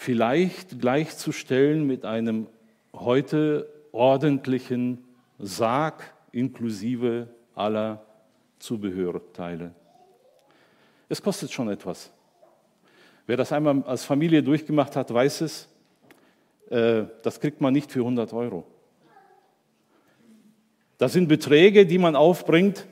[0.00, 2.46] vielleicht gleichzustellen mit einem
[2.94, 5.04] heute ordentlichen
[5.38, 8.02] Sarg inklusive aller
[8.60, 9.74] Zubehörteile.
[11.10, 12.10] Es kostet schon etwas.
[13.26, 15.68] Wer das einmal als Familie durchgemacht hat, weiß es,
[16.70, 18.64] äh, das kriegt man nicht für 100 Euro.
[20.96, 22.86] Das sind Beträge, die man aufbringt,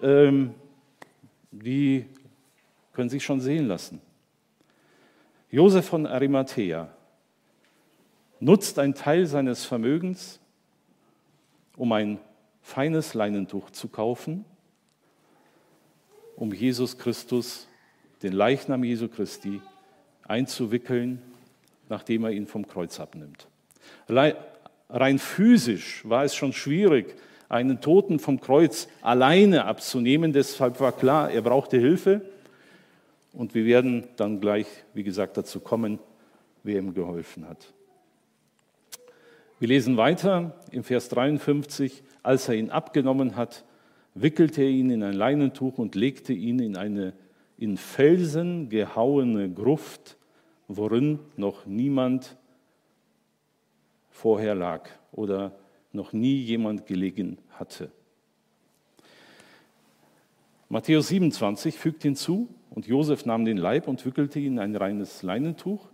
[0.00, 0.54] ähm,
[1.50, 2.06] die
[2.94, 4.00] können sich schon sehen lassen.
[5.54, 6.88] Josef von Arimathea
[8.40, 10.40] nutzt einen Teil seines Vermögens,
[11.76, 12.18] um ein
[12.60, 14.44] feines Leinentuch zu kaufen,
[16.34, 17.68] um Jesus Christus,
[18.24, 19.60] den Leichnam Jesu Christi,
[20.26, 21.22] einzuwickeln,
[21.88, 23.46] nachdem er ihn vom Kreuz abnimmt.
[24.08, 27.14] Rein physisch war es schon schwierig,
[27.48, 30.32] einen Toten vom Kreuz alleine abzunehmen.
[30.32, 32.22] Deshalb war klar, er brauchte Hilfe.
[33.34, 35.98] Und wir werden dann gleich, wie gesagt, dazu kommen,
[36.62, 37.72] wer ihm geholfen hat.
[39.58, 42.02] Wir lesen weiter im Vers 53.
[42.22, 43.64] Als er ihn abgenommen hat,
[44.14, 47.12] wickelte er ihn in ein Leinentuch und legte ihn in eine
[47.56, 50.16] in Felsen gehauene Gruft,
[50.68, 52.36] worin noch niemand
[54.10, 55.52] vorher lag oder
[55.92, 57.92] noch nie jemand gelegen hatte.
[60.68, 65.22] Matthäus 27 fügt hinzu, und Josef nahm den Leib und wickelte ihn in ein reines
[65.22, 65.86] Leinentuch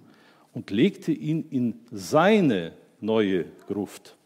[0.54, 4.16] und legte ihn in seine neue Gruft.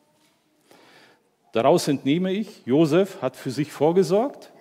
[1.52, 4.52] Daraus entnehme ich, Josef hat für sich vorgesorgt,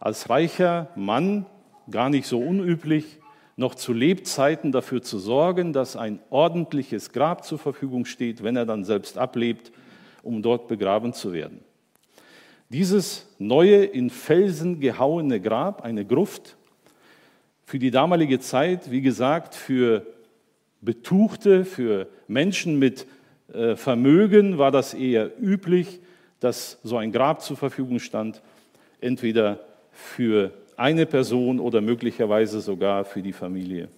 [0.00, 1.46] als reicher Mann,
[1.90, 3.18] gar nicht so unüblich,
[3.56, 8.66] noch zu Lebzeiten dafür zu sorgen, dass ein ordentliches Grab zur Verfügung steht, wenn er
[8.66, 9.70] dann selbst ablebt,
[10.24, 11.60] um dort begraben zu werden.
[12.70, 16.56] Dieses neue, in Felsen gehauene Grab, eine Gruft,
[17.64, 20.06] für die damalige Zeit, wie gesagt, für
[20.80, 23.06] Betuchte, für Menschen mit
[23.52, 26.00] äh, Vermögen war das eher üblich,
[26.40, 28.42] dass so ein Grab zur Verfügung stand,
[29.00, 29.60] entweder
[29.92, 33.88] für eine Person oder möglicherweise sogar für die Familie.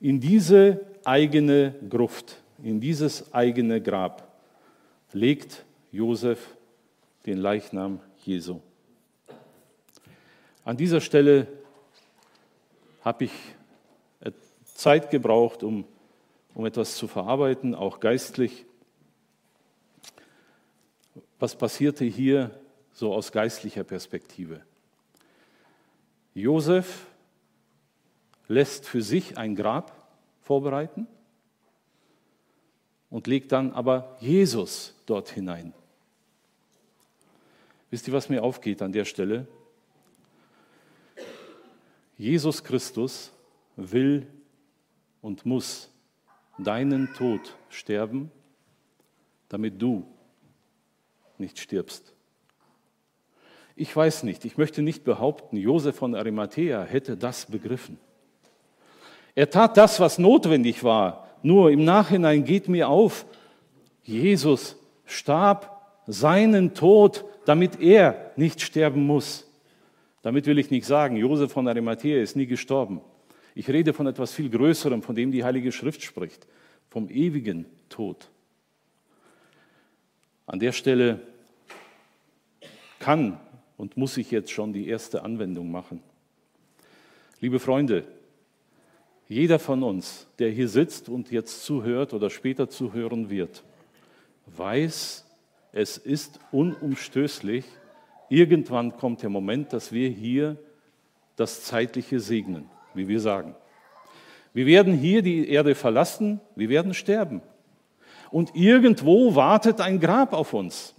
[0.00, 4.36] In diese eigene Gruft, in dieses eigene Grab
[5.12, 6.56] legt Josef
[7.24, 8.60] den Leichnam Jesu.
[10.64, 11.46] An dieser Stelle
[13.06, 13.30] habe ich
[14.74, 15.84] Zeit gebraucht, um,
[16.54, 18.66] um etwas zu verarbeiten, auch geistlich.
[21.38, 22.50] Was passierte hier
[22.92, 24.60] so aus geistlicher Perspektive?
[26.34, 27.06] Josef
[28.48, 31.06] lässt für sich ein Grab vorbereiten
[33.08, 35.72] und legt dann aber Jesus dort hinein.
[37.90, 39.46] Wisst ihr, was mir aufgeht an der Stelle?
[42.16, 43.32] Jesus Christus
[43.76, 44.26] will
[45.20, 45.90] und muss
[46.58, 48.30] deinen Tod sterben,
[49.48, 50.06] damit du
[51.38, 52.14] nicht stirbst.
[53.74, 57.98] Ich weiß nicht, ich möchte nicht behaupten, Josef von Arimathea hätte das begriffen.
[59.34, 61.28] Er tat das, was notwendig war.
[61.42, 63.26] Nur im Nachhinein geht mir auf,
[64.02, 65.76] Jesus starb
[66.06, 69.45] seinen Tod, damit er nicht sterben muss.
[70.26, 73.00] Damit will ich nicht sagen, Josef von Arimathea ist nie gestorben.
[73.54, 76.48] Ich rede von etwas viel Größerem, von dem die Heilige Schrift spricht,
[76.90, 78.28] vom ewigen Tod.
[80.44, 81.20] An der Stelle
[82.98, 83.38] kann
[83.76, 86.02] und muss ich jetzt schon die erste Anwendung machen.
[87.40, 88.02] Liebe Freunde,
[89.28, 93.62] jeder von uns, der hier sitzt und jetzt zuhört oder später zuhören wird,
[94.46, 95.24] weiß,
[95.70, 97.64] es ist unumstößlich,
[98.28, 100.56] irgendwann kommt der Moment, dass wir hier
[101.36, 103.54] das Zeitliche segnen, wie wir sagen.
[104.52, 107.42] Wir werden hier die Erde verlassen, wir werden sterben.
[108.30, 110.94] Und irgendwo wartet ein Grab auf uns.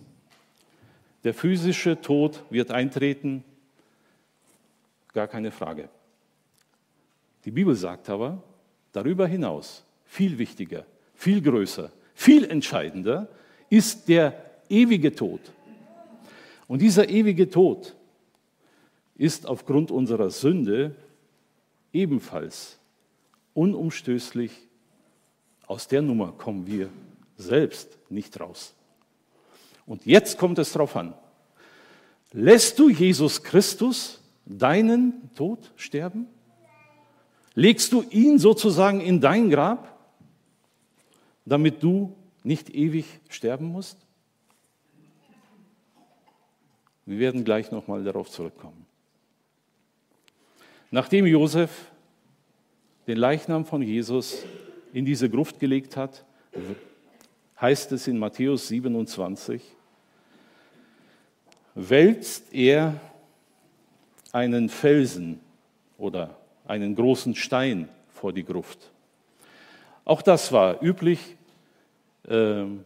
[1.23, 3.43] Der physische Tod wird eintreten,
[5.13, 5.89] gar keine Frage.
[7.43, 8.43] Die Bibel sagt aber,
[8.91, 10.85] darüber hinaus, viel wichtiger,
[11.15, 13.27] viel größer, viel entscheidender
[13.69, 14.33] ist der
[14.69, 15.41] ewige Tod.
[16.67, 17.95] Und dieser ewige Tod
[19.15, 20.95] ist aufgrund unserer Sünde
[21.93, 22.77] ebenfalls
[23.53, 24.51] unumstößlich.
[25.65, 26.89] Aus der Nummer kommen wir
[27.35, 28.73] selbst nicht raus.
[29.85, 31.13] Und jetzt kommt es darauf an.
[32.31, 36.27] Lässt du Jesus Christus deinen Tod sterben?
[37.55, 39.97] Legst du ihn sozusagen in dein Grab,
[41.45, 42.13] damit du
[42.43, 44.06] nicht ewig sterben musst?
[47.07, 48.85] Wir werden gleich nochmal darauf zurückkommen.
[50.91, 51.71] Nachdem Josef
[53.07, 54.43] den Leichnam von Jesus
[54.91, 56.25] in diese Gruft gelegt hat,
[57.61, 59.61] heißt es in Matthäus 27,
[61.75, 62.99] wälzt er
[64.33, 65.39] einen Felsen
[65.97, 66.35] oder
[66.65, 68.91] einen großen Stein vor die Gruft.
[70.03, 71.37] Auch das war üblich.
[72.27, 72.83] Ähm,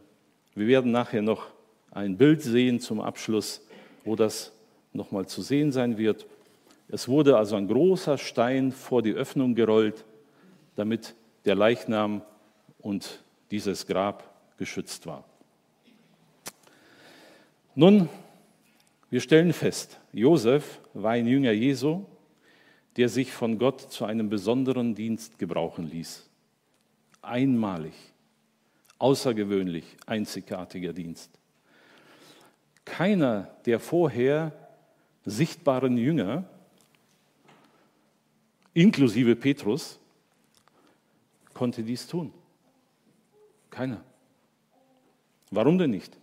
[0.54, 1.48] wir werden nachher noch
[1.90, 3.62] ein Bild sehen zum Abschluss,
[4.04, 4.52] wo das
[4.92, 6.26] nochmal zu sehen sein wird.
[6.88, 10.04] Es wurde also ein großer Stein vor die Öffnung gerollt,
[10.76, 12.22] damit der Leichnam
[12.78, 14.28] und dieses Grab
[14.58, 15.24] geschützt war.
[17.74, 18.08] Nun,
[19.10, 22.04] wir stellen fest, Josef war ein Jünger Jesu,
[22.96, 26.28] der sich von Gott zu einem besonderen Dienst gebrauchen ließ.
[27.22, 27.94] Einmalig,
[28.98, 31.30] außergewöhnlich, einzigartiger Dienst.
[32.84, 34.52] Keiner der vorher
[35.24, 36.44] sichtbaren Jünger,
[38.74, 39.98] inklusive Petrus,
[41.54, 42.32] konnte dies tun.
[43.70, 44.02] Keiner.
[45.50, 46.16] Warum denn nicht?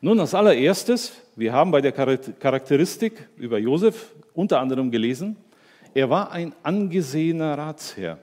[0.00, 5.36] Nun, als allererstes, wir haben bei der Charakteristik über Josef unter anderem gelesen,
[5.94, 8.18] er war ein angesehener Ratsherr.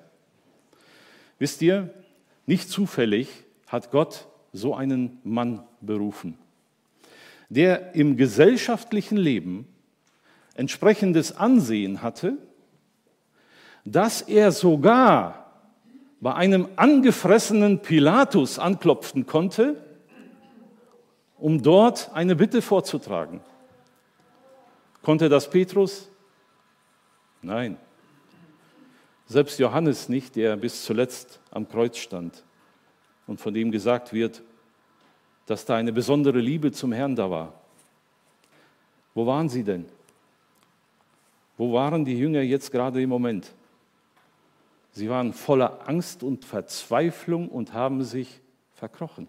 [1.38, 1.93] Wisst ihr,
[2.45, 3.30] nicht zufällig
[3.68, 6.38] hat Gott so einen Mann berufen,
[7.49, 9.67] der im gesellschaftlichen Leben
[10.53, 12.37] entsprechendes Ansehen hatte,
[13.85, 15.51] dass er sogar
[16.21, 19.83] bei einem angefressenen Pilatus anklopfen konnte,
[21.37, 23.39] um dort eine Bitte vorzutragen.
[25.01, 26.09] Konnte das Petrus?
[27.41, 27.77] Nein.
[29.25, 32.43] Selbst Johannes nicht, der bis zuletzt am Kreuz stand
[33.27, 34.41] und von dem gesagt wird,
[35.49, 37.59] dass da eine besondere Liebe zum Herrn da war.
[39.15, 39.85] Wo waren sie denn?
[41.57, 43.51] Wo waren die Jünger jetzt gerade im Moment?
[44.91, 48.41] Sie waren voller Angst und Verzweiflung und haben sich
[48.75, 49.27] verkrochen.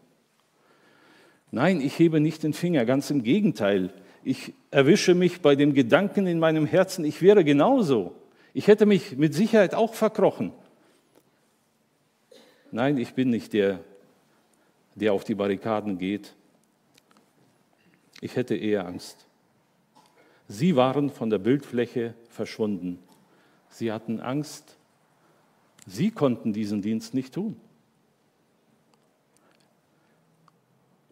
[1.53, 3.91] Nein, ich hebe nicht den Finger, ganz im Gegenteil.
[4.23, 8.15] Ich erwische mich bei dem Gedanken in meinem Herzen, ich wäre genauso.
[8.53, 10.53] Ich hätte mich mit Sicherheit auch verkrochen.
[12.73, 13.81] Nein, ich bin nicht der,
[14.95, 16.35] der auf die Barrikaden geht.
[18.21, 19.27] Ich hätte eher Angst.
[20.49, 22.99] Sie waren von der Bildfläche verschwunden.
[23.69, 24.77] Sie hatten Angst.
[25.87, 27.57] Sie konnten diesen Dienst nicht tun.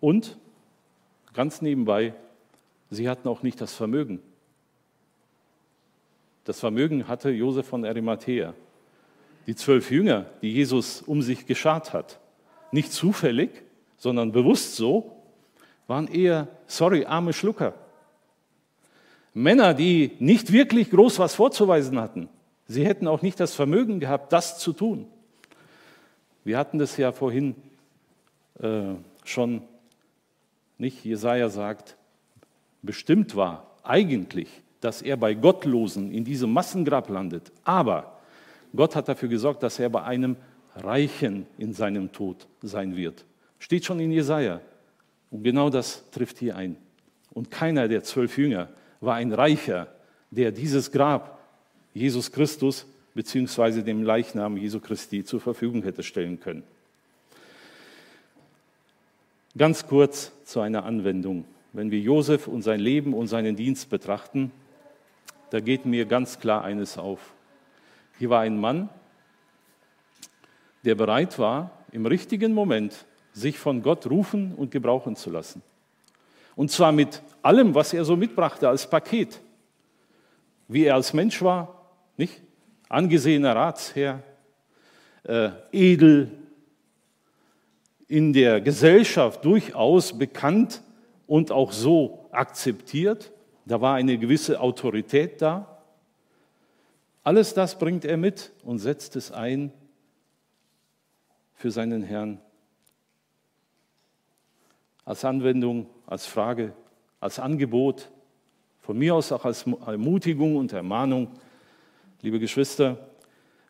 [0.01, 0.37] Und
[1.33, 2.15] ganz nebenbei,
[2.91, 4.21] sie hatten auch nicht das Vermögen.
[6.45, 8.55] Das Vermögen hatte Josef von Arimathea.
[9.47, 12.21] Die zwölf Jünger, die Jesus um sich geschart hat,
[12.71, 13.51] nicht zufällig,
[13.99, 15.13] sondern bewusst so,
[15.87, 17.75] waren eher, sorry, arme Schlucker.
[19.35, 22.29] Männer, die nicht wirklich groß was vorzuweisen hatten.
[22.67, 25.07] Sie hätten auch nicht das Vermögen gehabt, das zu tun.
[26.45, 27.55] Wir hatten das ja vorhin
[28.61, 28.95] äh,
[29.25, 29.63] schon,
[30.77, 31.05] nicht?
[31.05, 31.97] Jesaja sagt,
[32.83, 34.49] bestimmt war eigentlich,
[34.81, 37.53] dass er bei Gottlosen in diesem Massengrab landet.
[37.65, 38.19] Aber
[38.75, 40.37] Gott hat dafür gesorgt, dass er bei einem
[40.77, 43.25] Reichen in seinem Tod sein wird.
[43.59, 44.61] Steht schon in Jesaja.
[45.31, 46.77] Und genau das trifft hier ein.
[47.33, 48.69] Und keiner der zwölf Jünger
[49.01, 49.89] war ein Reicher,
[50.31, 51.39] der dieses Grab
[51.95, 53.83] Jesus Christus bzw.
[53.83, 56.63] dem Leichnam Jesu Christi zur Verfügung hätte stellen können.
[59.57, 61.45] Ganz kurz zu einer Anwendung.
[61.73, 64.53] Wenn wir Josef und sein Leben und seinen Dienst betrachten,
[65.51, 67.33] da geht mir ganz klar eines auf.
[68.19, 68.89] Hier war ein Mann,
[70.85, 73.07] der bereit war, im richtigen Moment
[73.39, 75.63] sich von Gott rufen und gebrauchen zu lassen.
[76.57, 79.41] Und zwar mit allem, was er so mitbrachte als Paket.
[80.67, 81.87] Wie er als Mensch war,
[82.17, 82.43] nicht?
[82.89, 84.23] Angesehener Ratsherr,
[85.23, 86.31] äh, edel,
[88.09, 90.83] in der Gesellschaft durchaus bekannt
[91.27, 93.31] und auch so akzeptiert.
[93.67, 95.83] Da war eine gewisse Autorität da.
[97.23, 99.71] Alles das bringt er mit und setzt es ein
[101.55, 102.41] für seinen Herrn
[105.09, 106.75] als Anwendung, als Frage,
[107.19, 108.11] als Angebot,
[108.79, 111.31] von mir aus auch als Ermutigung und Ermahnung.
[112.21, 113.09] Liebe Geschwister,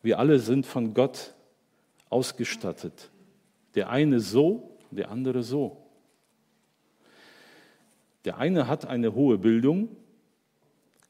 [0.03, 1.35] wir alle sind von Gott
[2.11, 3.13] ausgestattet.
[3.77, 5.77] Der eine so, der andere so.
[8.25, 9.91] Der eine hat eine hohe Bildung,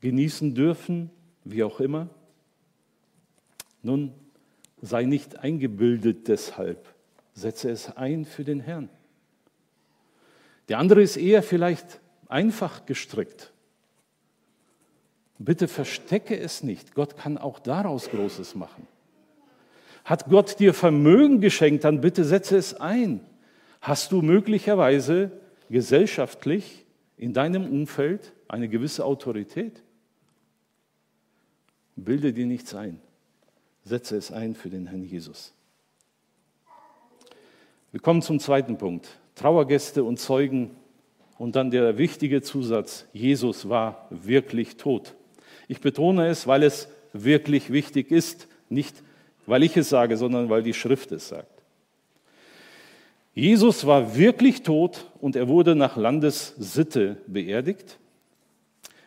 [0.03, 1.09] genießen dürfen,
[1.45, 2.11] wie auch immer.
[3.83, 4.13] Nun,
[4.83, 6.95] sei nicht eingebildet deshalb,
[7.33, 8.91] setze es ein für den Herrn.
[10.69, 13.53] Der andere ist eher vielleicht einfach gestrickt.
[15.39, 16.95] Bitte verstecke es nicht.
[16.95, 18.87] Gott kann auch daraus Großes machen.
[20.05, 23.21] Hat Gott dir Vermögen geschenkt, dann bitte setze es ein.
[23.81, 25.31] Hast du möglicherweise
[25.71, 26.85] gesellschaftlich
[27.17, 29.83] in deinem Umfeld eine gewisse Autorität?
[31.95, 33.01] Bilde dir nichts ein.
[33.85, 35.53] Setze es ein für den Herrn Jesus.
[37.93, 39.09] Wir kommen zum zweiten Punkt.
[39.39, 40.71] Trauergäste und Zeugen
[41.39, 45.15] Und dann der wichtige Zusatz, Jesus war wirklich tot.
[45.69, 49.03] Ich betone es, weil es wirklich wichtig ist, nicht
[49.47, 51.63] weil ich es sage, sondern weil die Schrift es sagt.
[53.35, 57.99] Jesus war wirklich tot und er wurde nach Landessitte beerdigt.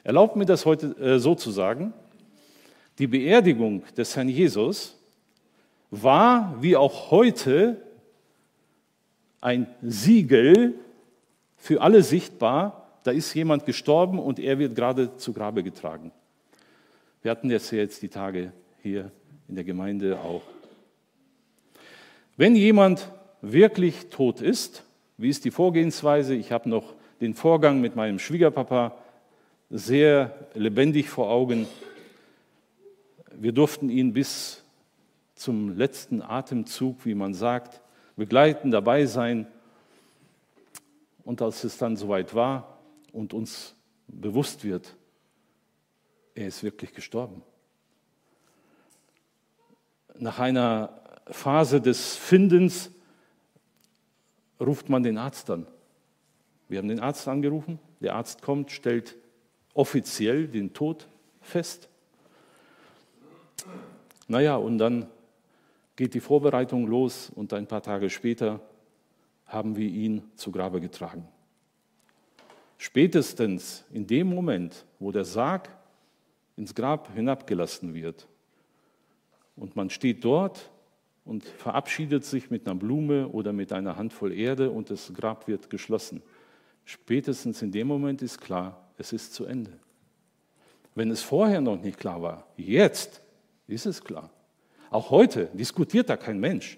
[0.04, 1.94] Erlaubt mir das heute äh, so zu sagen.
[2.98, 4.98] Die Beerdigung des Herrn Jesus
[5.92, 7.82] war wie auch heute
[9.42, 10.76] ein Siegel
[11.58, 13.00] für alle sichtbar.
[13.04, 16.12] Da ist jemand gestorben und er wird gerade zu Grabe getragen.
[17.24, 19.12] Wir hatten das jetzt die Tage hier
[19.48, 20.44] in der Gemeinde auch.
[22.38, 23.12] Wenn jemand
[23.42, 24.84] wirklich tot ist,
[25.18, 26.34] wie ist die Vorgehensweise?
[26.36, 28.96] Ich habe noch den Vorgang mit meinem Schwiegerpapa
[29.70, 31.68] sehr lebendig vor Augen.
[33.34, 34.64] Wir durften ihn bis
[35.36, 37.81] zum letzten Atemzug, wie man sagt,
[38.16, 39.48] begleiten, dabei sein.
[41.24, 42.80] Und als es dann soweit war
[43.14, 43.76] und uns
[44.08, 44.96] bewusst wird,
[46.36, 47.44] er ist wirklich gestorben.
[50.18, 52.92] Nach einer Phase des Findens
[54.60, 55.68] ruft man den Arzt an.
[56.68, 59.18] Wir haben den Arzt angerufen, der Arzt kommt, stellt
[59.74, 61.08] offiziell den Tod
[61.42, 61.90] fest.
[64.28, 65.08] Naja, und dann
[65.96, 68.60] geht die Vorbereitung los und ein paar Tage später
[69.46, 71.28] haben wir ihn zu Grabe getragen.
[72.78, 75.70] Spätestens in dem Moment, wo der Sarg
[76.56, 78.28] ins Grab hinabgelassen wird
[79.56, 80.72] und man steht dort
[81.26, 85.70] und verabschiedet sich mit einer Blume oder mit einer Handvoll Erde und das Grab wird
[85.70, 86.24] geschlossen.
[86.86, 89.72] Spätestens in dem Moment ist klar, es ist zu Ende.
[90.96, 93.22] Wenn es vorher noch nicht klar war, jetzt
[93.68, 94.30] ist es klar.
[94.92, 96.78] Auch heute diskutiert da kein Mensch.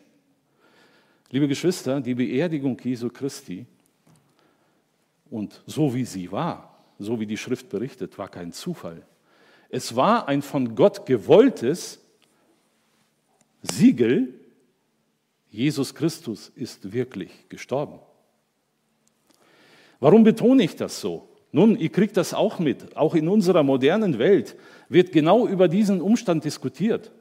[1.31, 3.65] Liebe Geschwister, die Beerdigung Jesu Christi
[5.31, 9.01] und so wie sie war, so wie die Schrift berichtet, war kein Zufall.
[9.69, 11.99] Es war ein von Gott gewolltes
[13.63, 14.35] Siegel,
[15.49, 17.97] Jesus Christus ist wirklich gestorben.
[19.99, 21.29] Warum betone ich das so?
[21.51, 22.95] Nun, ihr kriegt das auch mit.
[22.95, 24.55] Auch in unserer modernen Welt
[24.87, 27.11] wird genau über diesen Umstand diskutiert.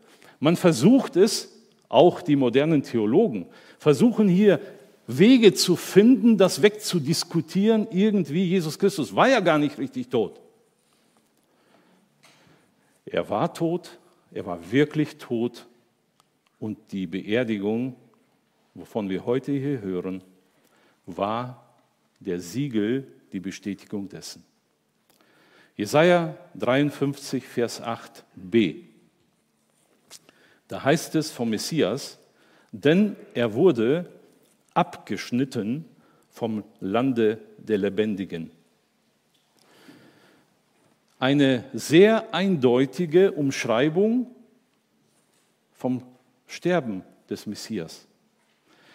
[0.43, 1.53] Man versucht es,
[1.89, 3.47] auch die modernen Theologen
[3.79, 4.59] versuchen hier
[5.07, 7.87] Wege zu finden, das wegzudiskutieren.
[7.93, 10.41] Irgendwie, Jesus Christus war ja gar nicht richtig tot.
[13.07, 14.01] Er war tot,
[14.33, 15.65] er war wirklich tot
[16.59, 17.95] und die Beerdigung,
[18.75, 20.25] wovon wir heute hier hören,
[21.07, 21.73] war
[22.19, 24.45] der Siegel, die Bestätigung dessen.
[25.77, 28.92] Jesaja 53, Vers 8b.
[30.73, 32.19] Da heißt es vom Messias,
[32.71, 34.07] denn er wurde
[34.73, 35.85] abgeschnitten
[36.31, 38.51] vom Lande der Lebendigen.
[41.19, 44.31] Eine sehr eindeutige Umschreibung
[45.75, 46.03] vom
[46.47, 48.07] Sterben des Messias.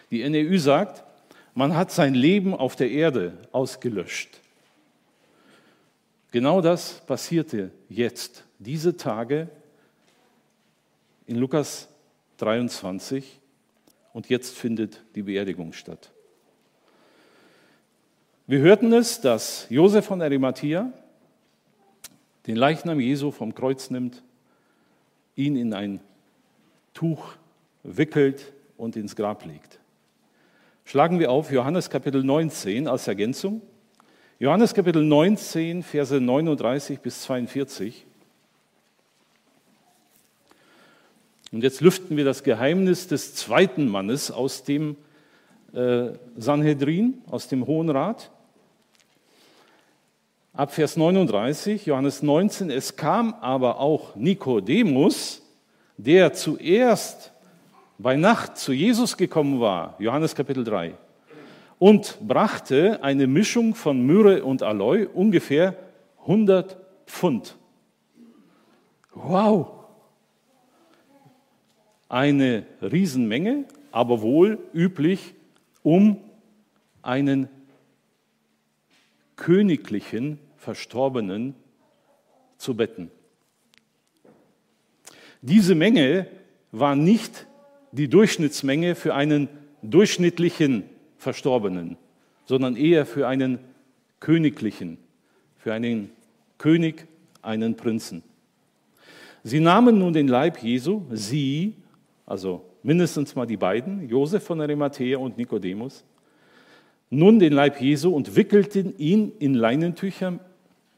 [0.10, 1.04] Die NEU sagt,
[1.54, 4.30] man hat sein Leben auf der Erde ausgelöscht.
[6.32, 9.48] Genau das passierte jetzt, diese Tage
[11.28, 11.88] in Lukas
[12.38, 13.40] 23
[14.14, 16.12] und jetzt findet die Beerdigung statt.
[18.48, 20.92] Wir hörten es, dass Josef von Arimathea
[22.48, 24.24] den Leichnam Jesu vom Kreuz nimmt,
[25.36, 26.00] ihn in ein
[26.94, 27.34] Tuch
[27.84, 29.80] wickelt und ins Grab legt.
[30.86, 33.62] Schlagen wir auf Johannes Kapitel 19 als Ergänzung.
[34.40, 38.07] Johannes Kapitel 19, Verse 39 bis 42.
[41.52, 44.98] Und jetzt lüften wir das Geheimnis des zweiten Mannes aus dem
[45.74, 48.32] äh, Sanhedrin, aus dem Hohen Rat.
[50.54, 55.42] Ab Vers 39, Johannes 19, es kam aber auch Nikodemus,
[55.98, 57.32] der zuerst
[57.98, 60.96] bei Nacht zu Jesus gekommen war, Johannes Kapitel 3,
[61.80, 65.76] und brachte eine Mischung von Myrrhe und Aloe, ungefähr
[66.22, 67.56] 100 Pfund.
[69.14, 69.77] Wow!
[72.10, 75.34] Eine Riesenmenge, aber wohl üblich,
[75.84, 76.18] um
[77.02, 77.50] einen
[79.36, 81.56] königlichen Verstorbenen
[82.58, 83.12] zu betten.
[85.42, 86.28] Diese Menge
[86.72, 87.48] war nicht
[87.92, 89.48] die Durchschnittsmenge für einen
[89.82, 90.84] durchschnittlichen
[91.18, 91.98] Verstorbenen,
[92.46, 93.60] sondern eher für einen
[94.20, 94.98] königlichen,
[95.58, 96.10] für einen
[96.58, 97.08] König,
[97.42, 98.24] einen Prinzen.
[99.44, 101.76] Sie nahmen nun den Leib Jesu, sie,
[102.28, 106.04] also mindestens mal die beiden, Josef von Arimathea und Nikodemus,
[107.10, 110.40] nun den Leib Jesu und wickelten ihn in Leinentücher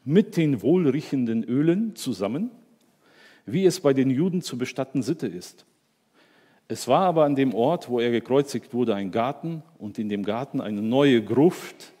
[0.04, 2.50] mit den wohlriechenden Ölen zusammen,
[3.46, 5.64] wie es bei den Juden zu bestatten Sitte ist.
[6.66, 10.24] Es war aber an dem Ort, wo er gekreuzigt wurde, ein Garten und in dem
[10.24, 11.92] Garten eine neue Gruft,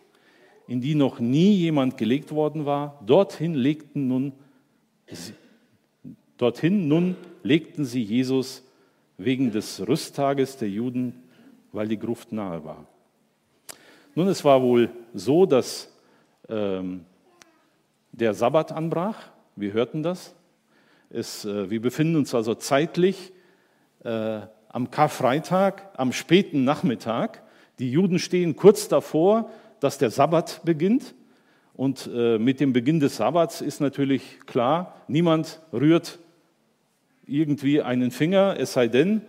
[0.66, 3.00] in die noch nie jemand gelegt worden war.
[3.06, 4.32] Dorthin legten nun,
[6.36, 8.64] dorthin nun legten sie Jesus
[9.24, 11.22] wegen des Rüsttages der Juden,
[11.72, 12.86] weil die Gruft nahe war.
[14.14, 15.92] Nun, es war wohl so, dass
[16.48, 17.04] ähm,
[18.12, 19.30] der Sabbat anbrach.
[19.56, 20.34] Wir hörten das.
[21.10, 23.32] Es, äh, wir befinden uns also zeitlich
[24.04, 27.42] äh, am Karfreitag, am späten Nachmittag.
[27.78, 29.50] Die Juden stehen kurz davor,
[29.80, 31.14] dass der Sabbat beginnt.
[31.74, 36.18] Und äh, mit dem Beginn des Sabbats ist natürlich klar, niemand rührt
[37.30, 39.22] irgendwie einen Finger, es sei denn,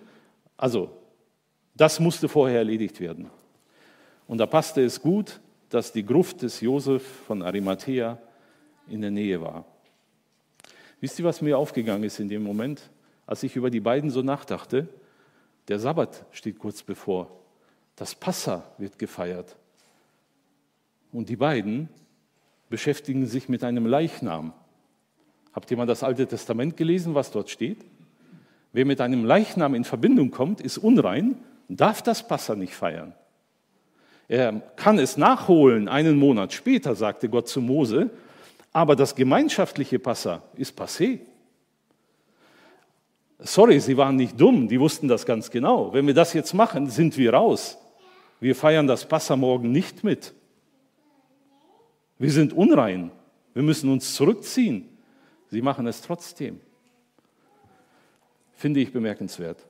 [0.57, 0.91] also
[1.75, 3.29] das musste vorher erledigt werden.
[4.27, 5.39] Und da passte es gut,
[5.69, 8.17] dass die Gruft des Josef von Arimathea
[8.87, 9.65] in der Nähe war.
[10.99, 12.89] Wisst ihr, was mir aufgegangen ist in dem Moment,
[13.25, 14.87] als ich über die beiden so nachdachte?
[15.67, 17.39] Der Sabbat steht kurz bevor.
[17.95, 19.55] Das Passa wird gefeiert.
[21.11, 21.89] Und die beiden
[22.69, 24.53] beschäftigen sich mit einem Leichnam.
[25.53, 27.79] Habt ihr mal das Alte Testament gelesen, was dort steht?
[28.73, 31.35] Wer mit einem Leichnam in Verbindung kommt, ist unrein,
[31.67, 33.13] darf das Passa nicht feiern.
[34.27, 38.09] Er kann es nachholen einen Monat später, sagte Gott zu Mose,
[38.71, 41.19] aber das gemeinschaftliche Passa ist passé.
[43.39, 45.91] Sorry, sie waren nicht dumm, die wussten das ganz genau.
[45.93, 47.77] Wenn wir das jetzt machen, sind wir raus.
[48.39, 50.33] Wir feiern das Passa morgen nicht mit.
[52.17, 53.11] Wir sind unrein.
[53.53, 54.90] Wir müssen uns zurückziehen.
[55.51, 56.61] Sie machen es trotzdem.
[58.53, 59.65] Finde ich bemerkenswert.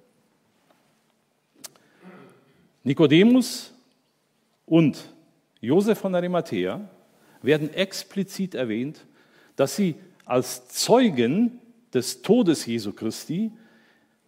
[2.84, 3.74] Nikodemus
[4.66, 5.12] und
[5.60, 6.88] Josef von Arimathea
[7.42, 9.06] werden explizit erwähnt,
[9.56, 11.60] dass sie als Zeugen
[11.94, 13.52] des Todes Jesu Christi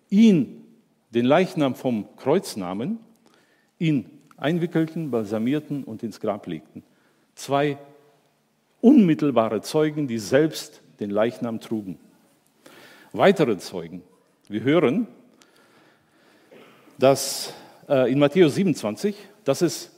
[0.10, 0.64] ihn,
[1.12, 3.00] den Leichnam vom Kreuz nahmen,
[3.78, 6.84] ihn einwickelten, balsamierten und ins Grab legten.
[7.36, 7.78] Zwei
[8.82, 12.00] unmittelbare Zeugen, die selbst den Leichnam trugen.
[13.12, 14.02] Weitere Zeugen.
[14.48, 15.08] Wir hören,
[16.98, 17.54] dass
[17.90, 19.92] äh, in Matthäus 27, dass es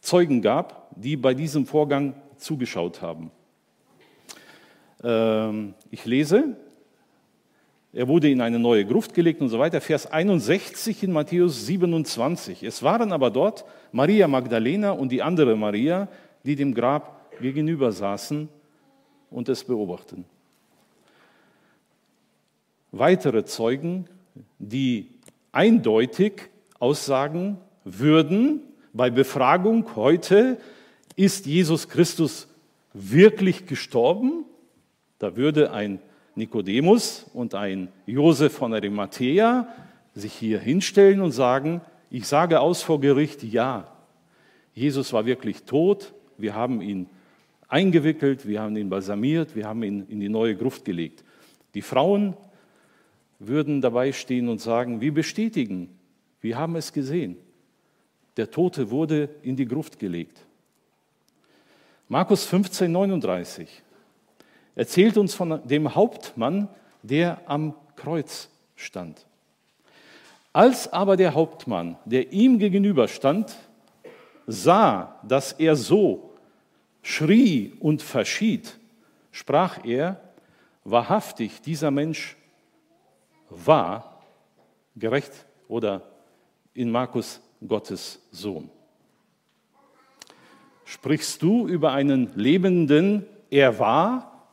[0.00, 3.30] Zeugen gab, die bei diesem Vorgang zugeschaut haben.
[5.02, 6.56] Ähm, ich lese,
[7.94, 9.80] er wurde in eine neue Gruft gelegt und so weiter.
[9.80, 12.62] Vers 61 in Matthäus 27.
[12.62, 16.08] Es waren aber dort Maria Magdalena und die andere Maria,
[16.44, 18.50] die dem Grab gegenüber saßen
[19.30, 20.26] und es beobachten.
[22.94, 24.04] Weitere Zeugen,
[24.58, 25.08] die
[25.50, 28.60] eindeutig aussagen würden,
[28.92, 30.58] bei Befragung heute,
[31.16, 32.48] ist Jesus Christus
[32.92, 34.44] wirklich gestorben?
[35.18, 36.00] Da würde ein
[36.34, 39.68] Nikodemus und ein Josef von Arimathea
[40.14, 41.80] sich hier hinstellen und sagen,
[42.10, 43.90] ich sage aus vor Gericht, ja,
[44.74, 47.06] Jesus war wirklich tot, wir haben ihn
[47.68, 51.24] eingewickelt, wir haben ihn balsamiert, wir haben ihn in die neue Gruft gelegt.
[51.74, 52.34] Die Frauen
[53.46, 55.88] würden dabei stehen und sagen, wir bestätigen,
[56.40, 57.36] wir haben es gesehen.
[58.36, 60.38] Der Tote wurde in die Gruft gelegt.
[62.08, 63.82] Markus 15, 39
[64.74, 66.68] erzählt uns von dem Hauptmann,
[67.02, 69.26] der am Kreuz stand.
[70.52, 73.56] Als aber der Hauptmann, der ihm gegenüber stand,
[74.46, 76.34] sah, dass er so
[77.02, 78.78] schrie und verschied,
[79.30, 80.20] sprach er,
[80.84, 82.36] wahrhaftig, dieser Mensch
[83.54, 84.22] war
[84.96, 85.32] gerecht
[85.68, 86.02] oder
[86.74, 88.70] in Markus Gottes Sohn.
[90.84, 94.48] Sprichst du über einen Lebenden, er war?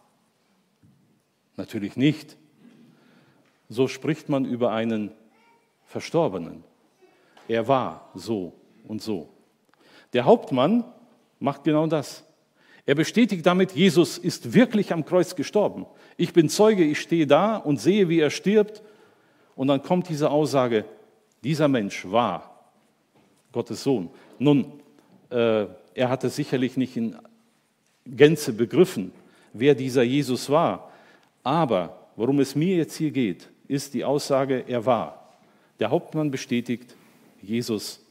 [1.57, 2.37] Natürlich nicht.
[3.67, 5.11] So spricht man über einen
[5.85, 6.63] Verstorbenen.
[7.47, 8.53] Er war so
[8.87, 9.29] und so.
[10.13, 10.85] Der Hauptmann
[11.39, 12.23] macht genau das.
[12.85, 15.85] Er bestätigt damit, Jesus ist wirklich am Kreuz gestorben.
[16.17, 18.81] Ich bin Zeuge, ich stehe da und sehe, wie er stirbt.
[19.59, 20.85] Und dann kommt diese Aussage,
[21.43, 22.63] dieser Mensch war
[23.51, 24.09] Gottes Sohn.
[24.37, 24.71] Nun,
[25.29, 27.17] äh, er hatte sicherlich nicht in
[28.05, 29.11] Gänze begriffen,
[29.51, 30.93] wer dieser Jesus war.
[31.43, 35.29] Aber worum es mir jetzt hier geht, ist die Aussage, er war.
[35.81, 36.95] Der Hauptmann bestätigt,
[37.41, 38.01] Jesus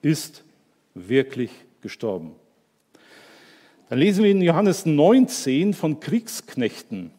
[0.00, 0.44] ist
[0.94, 1.50] wirklich
[1.82, 2.36] gestorben.
[3.90, 7.10] Dann lesen wir in Johannes 19 von Kriegsknechten.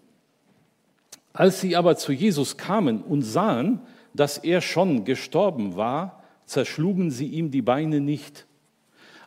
[1.38, 3.80] Als sie aber zu Jesus kamen und sahen,
[4.16, 8.48] dass er schon gestorben war, zerschlugen sie ihm die Beine nicht.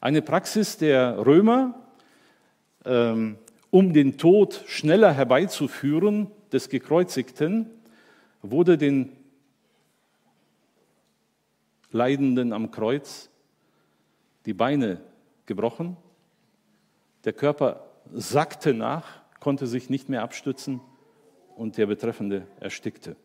[0.01, 1.87] Eine Praxis der Römer,
[2.85, 3.39] ähm,
[3.71, 7.71] um den Tod schneller herbeizuführen des Gekreuzigten,
[8.43, 9.13] wurde den
[11.93, 13.31] Leidenden am Kreuz
[14.47, 15.01] die Beine
[15.47, 15.97] gebrochen,
[17.23, 19.07] der Körper sackte nach,
[19.39, 20.81] konnte sich nicht mehr abstützen
[21.61, 23.17] und der Betreffende erstickte.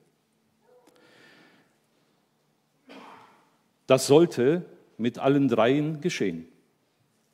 [3.87, 4.65] Das sollte
[4.97, 6.45] mit allen dreien geschehen.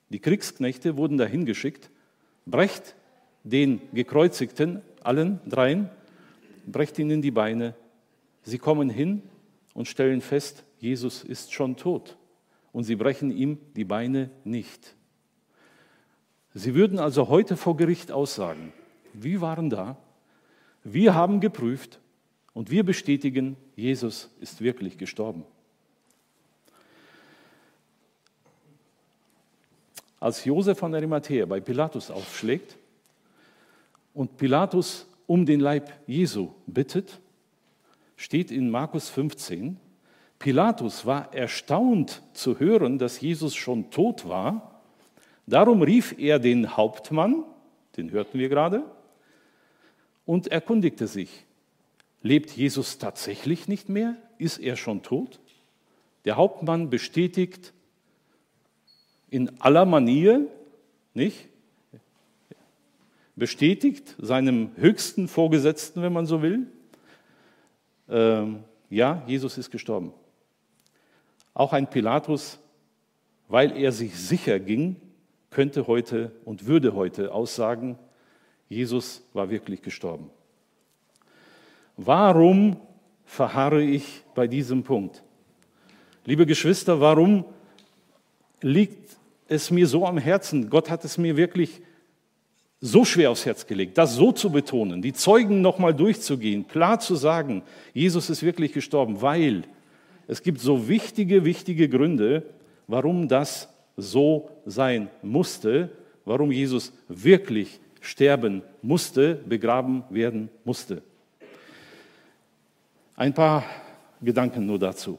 [0.10, 1.90] Die Kriegsknechte wurden dahin geschickt,
[2.46, 2.96] brecht
[3.44, 5.90] den Gekreuzigten, allen dreien,
[6.68, 7.74] brecht ihnen die Beine.
[8.44, 9.24] Sie kommen hin
[9.74, 12.16] und stellen fest, Jesus ist schon tot.
[12.74, 14.96] Und sie brechen ihm die Beine nicht.
[16.54, 18.72] Sie würden also heute vor Gericht aussagen,
[19.14, 19.98] wir waren da,
[20.84, 22.00] wir haben geprüft
[22.54, 25.46] und wir bestätigen, Jesus ist wirklich gestorben.
[30.20, 32.78] Als Josef von Arimathea bei Pilatus aufschlägt
[34.14, 37.20] und Pilatus um den Leib Jesu bittet,
[38.18, 39.78] steht in Markus 15,
[40.38, 44.82] Pilatus war erstaunt zu hören, dass Jesus schon tot war.
[45.48, 47.44] Darum rief er den Hauptmann,
[47.98, 48.84] den hörten wir gerade,
[50.32, 51.46] und erkundigte sich,
[52.22, 54.16] lebt Jesus tatsächlich nicht mehr?
[54.38, 55.42] Ist er schon tot?
[56.24, 57.74] Der Hauptmann bestätigt,
[59.30, 60.48] in aller Manier,
[61.14, 61.50] nicht?
[63.36, 66.66] Bestätigt seinem höchsten Vorgesetzten, wenn man so will,
[68.08, 68.46] äh,
[68.90, 70.14] ja, Jesus ist gestorben.
[71.54, 72.58] Auch ein Pilatus,
[73.50, 74.96] weil er sich sicher ging,
[75.50, 78.00] könnte heute und würde heute aussagen,
[78.72, 80.30] Jesus war wirklich gestorben.
[81.98, 82.78] Warum
[83.26, 85.22] verharre ich bei diesem Punkt?
[86.24, 87.44] Liebe Geschwister, warum
[88.62, 89.18] liegt
[89.50, 90.70] es mir so am Herzen.
[90.70, 91.82] Gott hat es mir wirklich
[92.80, 97.16] so schwer aufs Herz gelegt, das so zu betonen, die Zeugen nochmal durchzugehen, klar zu
[97.16, 97.64] sagen,
[97.94, 99.66] Jesus ist wirklich gestorben, weil
[100.28, 102.44] es gibt so wichtige, wichtige Gründe,
[102.88, 103.68] warum das
[103.98, 105.90] so sein musste,
[106.24, 111.02] warum Jesus wirklich sterben musste, begraben werden musste.
[113.16, 113.64] Ein paar
[114.22, 115.18] Gedanken nur dazu.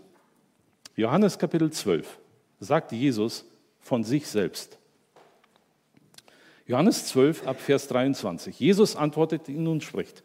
[0.97, 2.19] Johannes Kapitel 12
[2.61, 3.45] sagt Jesus,
[3.81, 4.79] von sich selbst.
[6.67, 8.59] Johannes 12 ab Vers 23.
[8.59, 10.23] Jesus antwortet ihnen und spricht,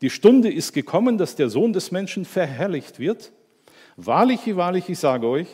[0.00, 3.32] die Stunde ist gekommen, dass der Sohn des Menschen verherrlicht wird.
[3.96, 5.48] Wahrlich, wahrlich, ich sage euch,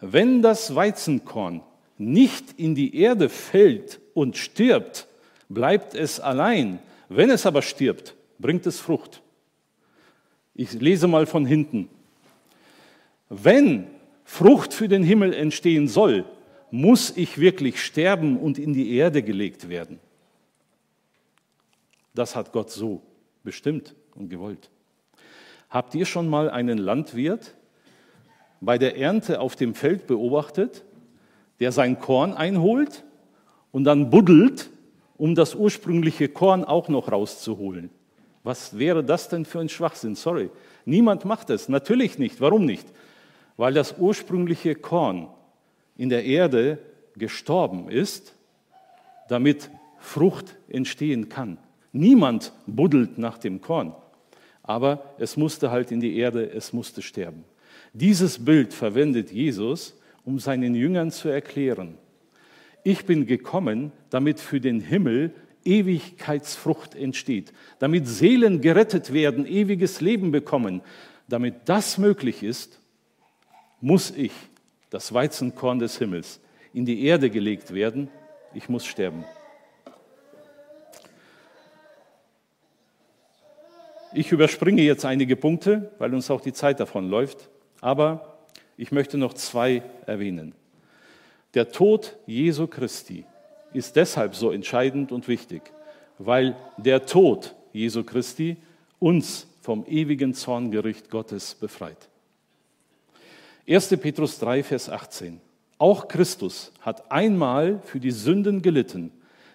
[0.00, 1.62] wenn das Weizenkorn
[1.96, 5.08] nicht in die Erde fällt und stirbt,
[5.48, 6.78] bleibt es allein.
[7.08, 9.22] Wenn es aber stirbt, bringt es Frucht.
[10.54, 11.88] Ich lese mal von hinten.
[13.28, 13.86] Wenn
[14.24, 16.24] Frucht für den Himmel entstehen soll,
[16.70, 20.00] muss ich wirklich sterben und in die Erde gelegt werden?
[22.14, 23.02] Das hat Gott so
[23.44, 24.70] bestimmt und gewollt.
[25.68, 27.54] Habt ihr schon mal einen Landwirt
[28.60, 30.84] bei der Ernte auf dem Feld beobachtet,
[31.60, 33.04] der sein Korn einholt
[33.72, 34.70] und dann buddelt,
[35.18, 37.90] um das ursprüngliche Korn auch noch rauszuholen?
[38.42, 40.14] Was wäre das denn für ein Schwachsinn?
[40.14, 40.50] Sorry.
[40.84, 41.68] Niemand macht es.
[41.68, 42.40] Natürlich nicht.
[42.40, 42.86] Warum nicht?
[43.56, 45.28] Weil das ursprüngliche Korn
[45.96, 46.78] in der Erde
[47.16, 48.34] gestorben ist,
[49.28, 51.58] damit Frucht entstehen kann.
[51.92, 53.94] Niemand buddelt nach dem Korn,
[54.62, 57.44] aber es musste halt in die Erde, es musste sterben.
[57.92, 61.96] Dieses Bild verwendet Jesus, um seinen Jüngern zu erklären,
[62.86, 65.34] ich bin gekommen, damit für den Himmel
[65.64, 70.82] Ewigkeitsfrucht entsteht, damit Seelen gerettet werden, ewiges Leben bekommen.
[71.26, 72.78] Damit das möglich ist,
[73.80, 74.30] muss ich
[74.88, 76.40] das Weizenkorn des Himmels,
[76.72, 78.08] in die Erde gelegt werden,
[78.54, 79.24] ich muss sterben.
[84.14, 87.48] Ich überspringe jetzt einige Punkte, weil uns auch die Zeit davon läuft,
[87.80, 88.38] aber
[88.76, 90.54] ich möchte noch zwei erwähnen.
[91.56, 93.24] Der Tod Jesu Christi
[93.72, 95.62] ist deshalb so entscheidend und wichtig,
[96.18, 98.58] weil der Tod Jesu Christi
[98.98, 102.10] uns vom ewigen Zorngericht Gottes befreit.
[103.66, 103.88] 1.
[103.96, 105.40] Petrus 3, Vers 18.
[105.78, 109.10] Auch Christus hat einmal für die Sünden gelitten.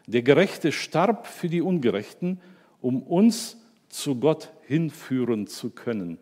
[0.08, 2.42] Der Gerechte starb für die Ungerechten,
[2.82, 3.58] um uns
[3.90, 6.18] zu Gott hinführen zu können.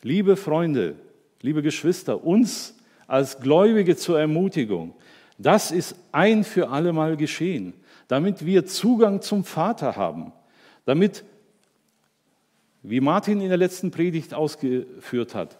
[0.00, 0.94] Liebe Freunde,
[1.42, 2.77] liebe Geschwister, uns
[3.08, 4.94] als Gläubige zur Ermutigung,
[5.36, 7.72] das ist ein für allemal geschehen,
[8.06, 10.32] damit wir Zugang zum Vater haben,
[10.84, 11.24] damit,
[12.82, 15.58] wie Martin in der letzten Predigt ausgeführt hat,